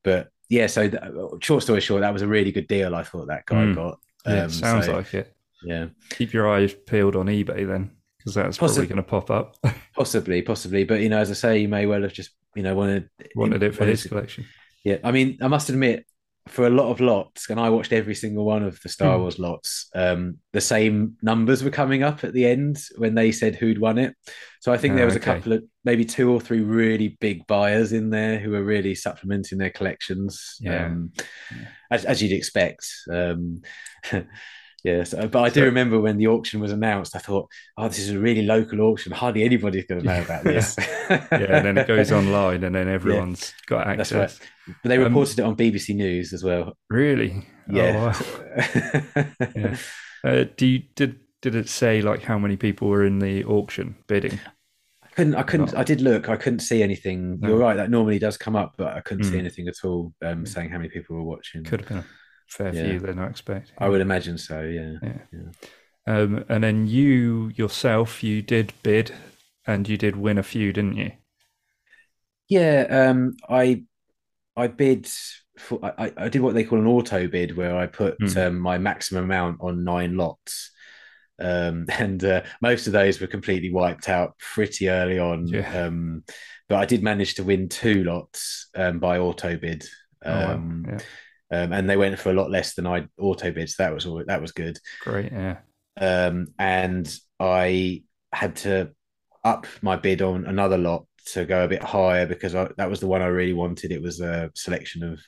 but 0.02 0.28
yeah, 0.48 0.66
so 0.66 0.88
th- 0.88 1.02
short 1.42 1.62
story 1.62 1.80
short, 1.80 2.00
that 2.00 2.12
was 2.12 2.22
a 2.22 2.26
really 2.28 2.50
good 2.52 2.66
deal. 2.68 2.94
I 2.94 3.02
thought 3.04 3.28
that 3.28 3.46
guy 3.46 3.64
Mm. 3.66 3.74
got. 3.74 3.98
Yeah, 4.26 4.44
Um, 4.44 4.50
sounds 4.50 4.86
so, 4.86 4.92
like 4.92 5.14
it. 5.14 5.32
yeah. 5.62 5.86
Keep 6.10 6.32
your 6.32 6.48
eyes 6.48 6.74
peeled 6.74 7.14
on 7.16 7.26
eBay 7.26 7.66
then, 7.66 7.92
because 8.18 8.34
that's 8.34 8.58
probably 8.58 8.86
going 8.86 8.96
to 8.96 9.02
pop 9.02 9.30
up. 9.30 9.56
Possibly, 9.94 10.42
possibly, 10.42 10.84
but 10.84 11.00
you 11.00 11.08
know, 11.08 11.18
as 11.18 11.30
I 11.30 11.34
say, 11.34 11.58
you 11.58 11.68
may 11.68 11.86
well 11.86 12.02
have 12.02 12.12
just 12.12 12.30
you 12.54 12.62
know 12.62 12.74
wanted 12.74 13.08
Wanted 13.34 13.62
it 13.62 13.74
for 13.74 13.80
wanted 13.80 13.90
his 13.92 14.02
to- 14.02 14.08
collection. 14.10 14.44
Yeah, 14.84 14.98
I 15.02 15.10
mean, 15.10 15.38
I 15.42 15.48
must 15.48 15.68
admit, 15.70 16.06
for 16.46 16.66
a 16.66 16.70
lot 16.70 16.88
of 16.90 17.00
lots, 17.00 17.50
and 17.50 17.58
I 17.58 17.68
watched 17.68 17.92
every 17.92 18.14
single 18.14 18.44
one 18.44 18.62
of 18.62 18.80
the 18.80 18.88
Star 18.88 19.16
Hmm. 19.16 19.22
Wars 19.22 19.38
lots. 19.40 19.90
Um, 19.94 20.38
the 20.52 20.60
same 20.60 21.16
numbers 21.20 21.62
were 21.64 21.70
coming 21.70 22.04
up 22.04 22.22
at 22.24 22.32
the 22.32 22.46
end 22.46 22.78
when 22.96 23.14
they 23.16 23.32
said 23.32 23.56
who'd 23.56 23.78
won 23.80 23.98
it. 23.98 24.14
So 24.60 24.72
I 24.72 24.78
think 24.78 24.94
there 24.94 25.02
Ah, 25.04 25.06
was 25.06 25.16
a 25.16 25.18
okay. 25.18 25.34
couple 25.34 25.52
of 25.54 25.64
maybe 25.84 26.04
two 26.04 26.30
or 26.32 26.40
three 26.40 26.60
really 26.60 27.18
big 27.20 27.46
buyers 27.48 27.92
in 27.92 28.10
there 28.10 28.38
who 28.38 28.50
were 28.52 28.62
really 28.62 28.94
supplementing 28.94 29.58
their 29.58 29.70
collections. 29.70 30.56
Yeah. 30.60 30.86
Um, 30.86 31.12
Yeah. 31.50 31.66
as, 31.90 32.04
as 32.04 32.22
you'd 32.22 32.32
expect. 32.32 32.86
Um, 33.12 33.62
Yes, 34.84 35.12
uh, 35.12 35.26
but 35.26 35.42
I 35.42 35.48
do 35.48 35.64
remember 35.64 36.00
when 36.00 36.18
the 36.18 36.28
auction 36.28 36.60
was 36.60 36.70
announced. 36.70 37.16
I 37.16 37.18
thought, 37.18 37.50
"Oh, 37.76 37.88
this 37.88 37.98
is 37.98 38.10
a 38.10 38.18
really 38.18 38.42
local 38.42 38.80
auction. 38.82 39.10
Hardly 39.10 39.42
anybody's 39.42 39.86
going 39.86 40.02
to 40.02 40.06
know 40.06 40.22
about 40.22 40.44
this." 40.44 40.76
yeah, 41.10 41.26
and 41.30 41.66
then 41.66 41.78
it 41.78 41.88
goes 41.88 42.12
online, 42.12 42.62
and 42.62 42.74
then 42.74 42.88
everyone's 42.88 43.52
yeah, 43.58 43.64
got 43.66 43.86
access. 43.88 44.10
That's 44.10 44.40
right. 44.40 44.76
But 44.82 44.88
they 44.88 44.96
um, 44.96 45.04
reported 45.04 45.40
um, 45.40 45.46
it 45.46 45.48
on 45.48 45.56
BBC 45.56 45.96
News 45.96 46.32
as 46.32 46.44
well. 46.44 46.76
Really? 46.90 47.44
Yeah. 47.68 48.14
Oh, 48.14 48.64
wow. 49.16 49.26
yeah. 49.56 49.76
Uh, 50.22 50.44
do 50.56 50.66
you 50.66 50.82
did 50.94 51.18
did 51.42 51.56
it 51.56 51.68
say 51.68 52.00
like 52.00 52.22
how 52.22 52.38
many 52.38 52.56
people 52.56 52.88
were 52.88 53.04
in 53.04 53.18
the 53.18 53.44
auction 53.44 53.96
bidding? 54.06 54.38
I 55.02 55.08
couldn't. 55.08 55.34
I 55.34 55.42
couldn't. 55.42 55.74
I 55.74 55.82
did 55.82 56.00
look. 56.00 56.28
I 56.28 56.36
couldn't 56.36 56.60
see 56.60 56.84
anything. 56.84 57.40
No. 57.40 57.48
You're 57.48 57.58
right. 57.58 57.76
That 57.76 57.90
normally 57.90 58.20
does 58.20 58.36
come 58.36 58.54
up, 58.54 58.74
but 58.76 58.96
I 58.96 59.00
couldn't 59.00 59.24
mm. 59.24 59.30
see 59.30 59.34
hmm. 59.34 59.40
anything 59.40 59.66
at 59.66 59.84
all 59.84 60.14
um, 60.22 60.46
saying 60.46 60.70
how 60.70 60.76
many 60.76 60.88
people 60.88 61.16
were 61.16 61.24
watching. 61.24 61.64
Could 61.64 61.80
have 61.80 61.88
been 61.88 62.04
fair 62.48 62.74
yeah. 62.74 62.84
few. 62.84 63.00
Then 63.00 63.18
I 63.18 63.28
expect. 63.28 63.72
I 63.78 63.88
would 63.88 64.00
imagine 64.00 64.38
so. 64.38 64.60
Yeah. 64.62 64.94
Yeah. 65.02 65.18
yeah. 65.32 65.50
Um, 66.06 66.44
and 66.48 66.64
then 66.64 66.86
you 66.86 67.52
yourself, 67.54 68.22
you 68.22 68.42
did 68.42 68.72
bid, 68.82 69.12
and 69.66 69.88
you 69.88 69.96
did 69.96 70.16
win 70.16 70.38
a 70.38 70.42
few, 70.42 70.72
didn't 70.72 70.96
you? 70.96 71.12
Yeah. 72.48 72.86
Um. 72.90 73.36
I 73.48 73.84
I 74.56 74.68
bid 74.68 75.08
for. 75.58 75.78
I, 75.82 76.12
I 76.16 76.28
did 76.28 76.42
what 76.42 76.54
they 76.54 76.64
call 76.64 76.78
an 76.78 76.86
auto 76.86 77.28
bid, 77.28 77.56
where 77.56 77.76
I 77.76 77.86
put 77.86 78.18
mm. 78.18 78.46
um, 78.46 78.58
my 78.58 78.78
maximum 78.78 79.24
amount 79.24 79.58
on 79.60 79.84
nine 79.84 80.16
lots 80.16 80.72
um, 81.40 81.86
and 81.98 82.22
uh, 82.24 82.42
most 82.60 82.86
of 82.86 82.92
those 82.92 83.20
were 83.20 83.26
completely 83.26 83.72
wiped 83.72 84.08
out 84.08 84.38
pretty 84.38 84.88
early 84.88 85.18
on. 85.18 85.46
Yeah. 85.46 85.84
Um, 85.84 86.24
but 86.68 86.76
I 86.76 86.84
did 86.84 87.02
manage 87.02 87.34
to 87.36 87.44
win 87.44 87.68
two 87.68 88.04
lots 88.04 88.68
um, 88.74 88.98
by 88.98 89.18
auto 89.18 89.56
bid, 89.56 89.84
oh, 90.24 90.30
wow. 90.30 90.52
Um, 90.52 90.86
yeah. 90.86 90.98
Um, 91.50 91.72
and 91.72 91.88
they 91.88 91.96
went 91.96 92.18
for 92.18 92.30
a 92.30 92.34
lot 92.34 92.50
less 92.50 92.74
than 92.74 92.86
I 92.86 93.06
auto 93.18 93.50
bid. 93.50 93.70
So 93.70 93.82
that 93.82 93.94
was 93.94 94.06
all, 94.06 94.22
that 94.26 94.40
was 94.40 94.52
good. 94.52 94.78
Great, 95.00 95.32
yeah. 95.32 95.58
Um, 96.00 96.48
and 96.58 97.12
I 97.40 98.02
had 98.32 98.56
to 98.56 98.90
up 99.44 99.66
my 99.80 99.96
bid 99.96 100.20
on 100.22 100.44
another 100.46 100.78
lot 100.78 101.06
to 101.32 101.44
go 101.44 101.64
a 101.64 101.68
bit 101.68 101.82
higher 101.82 102.26
because 102.26 102.54
I, 102.54 102.68
that 102.76 102.90
was 102.90 103.00
the 103.00 103.06
one 103.06 103.22
I 103.22 103.26
really 103.26 103.54
wanted. 103.54 103.92
It 103.92 104.02
was 104.02 104.20
a 104.20 104.50
selection 104.54 105.02
of 105.02 105.20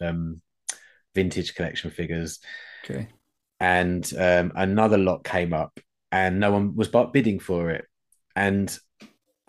vintage 1.15 1.55
collection 1.55 1.91
figures. 1.91 2.39
Okay. 2.85 3.09
And 3.59 4.11
another 4.13 4.99
lot 4.99 5.25
came 5.25 5.53
up 5.53 5.79
and 6.13 6.41
no 6.41 6.53
one 6.53 6.75
was 6.75 6.89
bidding 6.89 7.39
for 7.39 7.71
it. 7.71 7.85
And 8.35 8.75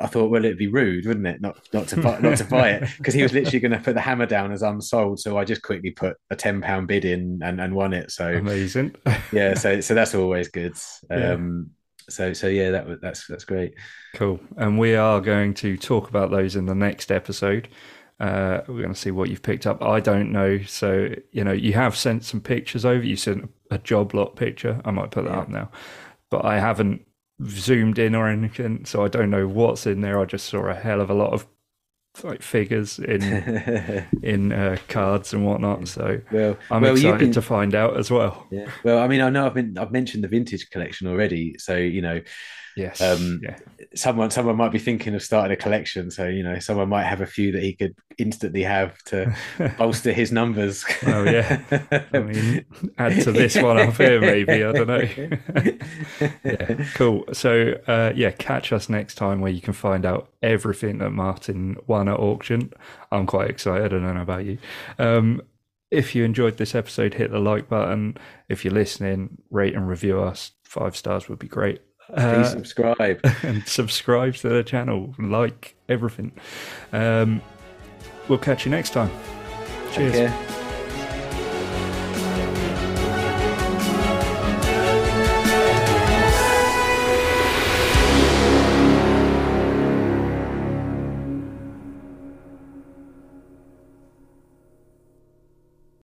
I 0.02 0.08
thought, 0.08 0.30
well, 0.30 0.44
it'd 0.44 0.58
be 0.58 0.68
rude, 0.68 1.06
wouldn't 1.06 1.28
it, 1.28 1.42
not 1.42 1.58
not 1.74 1.88
to 1.90 2.02
buy, 2.02 2.20
not 2.20 2.38
to 2.38 2.46
buy 2.46 2.72
it 2.72 2.90
because 2.98 3.14
he 3.14 3.24
was 3.24 3.34
literally 3.34 3.60
going 3.60 3.72
to 3.72 3.80
put 3.80 3.96
the 3.96 4.02
hammer 4.02 4.26
down 4.26 4.52
as 4.52 4.62
unsold. 4.62 5.20
So 5.20 5.38
I 5.38 5.46
just 5.46 5.62
quickly 5.62 5.92
put 5.92 6.18
a 6.30 6.36
ten 6.36 6.62
pound 6.62 6.88
bid 6.88 7.06
in 7.06 7.40
and, 7.44 7.60
and 7.62 7.76
won 7.76 7.94
it. 7.94 8.12
So 8.12 8.34
amazing. 8.34 8.96
yeah, 9.32 9.54
so 9.54 9.82
so 9.82 9.94
that's 9.94 10.16
always 10.16 10.48
good. 10.48 10.74
Um, 11.10 11.20
yeah. 11.20 12.10
So 12.10 12.34
so 12.34 12.48
yeah, 12.48 12.72
that 12.72 12.88
was 12.88 13.00
that's 13.02 13.28
that's 13.28 13.46
great. 13.46 13.76
Cool, 14.16 14.40
and 14.58 14.78
we 14.78 14.96
are 14.96 15.22
going 15.22 15.54
to 15.56 15.78
talk 15.78 16.10
about 16.10 16.32
those 16.32 16.56
in 16.56 16.66
the 16.66 16.76
next 16.76 17.12
episode. 17.12 17.70
Uh, 18.20 18.62
we're 18.68 18.82
going 18.82 18.94
to 18.94 19.00
see 19.00 19.10
what 19.10 19.30
you've 19.30 19.42
picked 19.42 19.66
up. 19.66 19.82
I 19.82 20.00
don't 20.00 20.32
know. 20.32 20.60
So, 20.62 21.10
you 21.32 21.44
know, 21.44 21.54
you 21.54 21.74
have 21.74 21.98
sent 21.98 22.24
some 22.24 22.40
pictures 22.40 22.86
over. 22.86 23.04
You 23.04 23.16
sent 23.16 23.52
a 23.72 23.80
job 23.80 24.14
lot 24.14 24.36
picture. 24.36 24.80
I 24.86 24.92
might 24.92 25.10
put 25.10 25.24
that 25.24 25.32
yeah. 25.32 25.40
up 25.40 25.50
now 25.50 25.72
but 26.32 26.46
I 26.46 26.58
haven't 26.58 27.06
zoomed 27.46 28.00
in 28.00 28.16
or 28.16 28.28
anything, 28.28 28.86
so 28.86 29.04
I 29.04 29.08
don't 29.08 29.30
know 29.30 29.48
what's 29.48 29.86
in 29.86 30.02
there. 30.02 30.20
I 30.20 30.26
just 30.26 30.48
saw 30.48 30.66
a 30.66 30.74
hell 30.74 31.02
of 31.02 31.10
a 31.10 31.14
lot 31.14 31.34
of 31.34 31.48
like 32.24 32.42
figures 32.42 33.00
in 33.00 33.22
in 34.24 34.52
uh, 34.52 34.78
cards 34.88 35.34
and 35.34 35.46
whatnot. 35.46 35.88
So 35.88 36.22
well, 36.32 36.58
I'm 36.70 36.82
well, 36.82 36.94
excited 36.94 37.34
to 37.34 37.42
find 37.42 37.74
out 37.74 37.98
as 37.98 38.12
well. 38.12 38.48
Yeah. 38.52 38.70
Well, 38.84 39.00
I 39.00 39.08
mean, 39.08 39.22
I 39.22 39.30
know 39.30 39.46
I've 39.46 39.54
been 39.54 39.78
I've 39.78 39.92
mentioned 39.92 40.24
the 40.24 40.28
vintage 40.28 40.70
collection 40.70 41.08
already, 41.08 41.56
so 41.58 41.76
you 41.78 42.02
know, 42.02 42.22
Yes. 42.76 43.02
Um, 43.02 43.42
yeah. 43.44 43.58
Someone 43.96 44.32
someone 44.32 44.56
might 44.56 44.72
be 44.72 44.80
thinking 44.80 45.16
of 45.16 45.22
starting 45.22 45.52
a 45.52 45.56
collection, 45.58 46.12
so 46.12 46.28
you 46.28 46.44
know 46.44 46.60
someone 46.60 46.90
might 46.90 47.04
have 47.04 47.22
a 47.22 47.26
few 47.26 47.52
that 47.52 47.62
he 47.62 47.74
could 47.74 47.96
instantly 48.18 48.64
have 48.64 48.98
to 49.06 49.36
bolster 49.78 50.14
his 50.14 50.32
numbers. 50.32 50.86
Oh 51.06 51.24
yeah. 51.24 51.62
I 52.14 52.20
mean, 52.20 52.66
add 52.98 53.22
to 53.24 53.32
this 53.32 53.56
one 53.56 53.80
up 53.80 53.96
here, 53.98 54.22
maybe. 54.22 54.64
I 54.64 54.72
don't 54.72 54.88
know. 54.88 56.28
yeah. 56.44 56.86
Cool. 56.94 57.26
So 57.34 57.80
uh, 57.88 58.14
yeah, 58.16 58.32
catch 58.32 58.72
us 58.72 58.90
next 58.90 59.16
time 59.16 59.42
where 59.42 59.52
you 59.52 59.62
can 59.62 59.74
find 59.74 60.06
out 60.06 60.30
everything 60.42 61.00
that 61.00 61.12
Martyn 61.12 61.78
won 61.88 62.08
at 62.08 62.20
auction. 62.20 62.72
I'm 63.12 63.26
quite 63.26 63.50
excited. 63.50 63.86
I 63.86 63.88
don't 63.90 64.16
know 64.16 64.22
about 64.22 64.46
you. 64.46 64.58
Um, 64.98 65.42
if 65.92 66.16
you 66.16 66.24
enjoyed 66.24 66.58
this 66.58 66.74
episode, 66.74 67.16
hit 67.16 67.32
the 67.32 67.40
like 67.40 67.68
button. 67.68 68.18
If 68.48 68.64
you're 68.64 68.74
listening, 68.74 69.42
rate 69.50 69.76
and 69.76 69.88
review 69.88 70.22
us. 70.22 70.52
Five 70.64 70.96
stars 70.96 71.28
would 71.28 71.40
be 71.40 71.50
great. 71.50 71.82
Please 72.14 72.20
uh, 72.20 72.50
subscribe 72.50 73.20
and 73.44 73.66
subscribe 73.68 74.36
to 74.36 74.50
the 74.50 74.64
channel, 74.64 75.16
like 75.18 75.76
everything. 75.88 76.34
Um, 76.92 77.42
we'll 78.28 78.38
catch 78.38 78.66
you 78.66 78.72
next 78.72 78.92
time. 78.92 79.12
Cheers. 79.94 80.61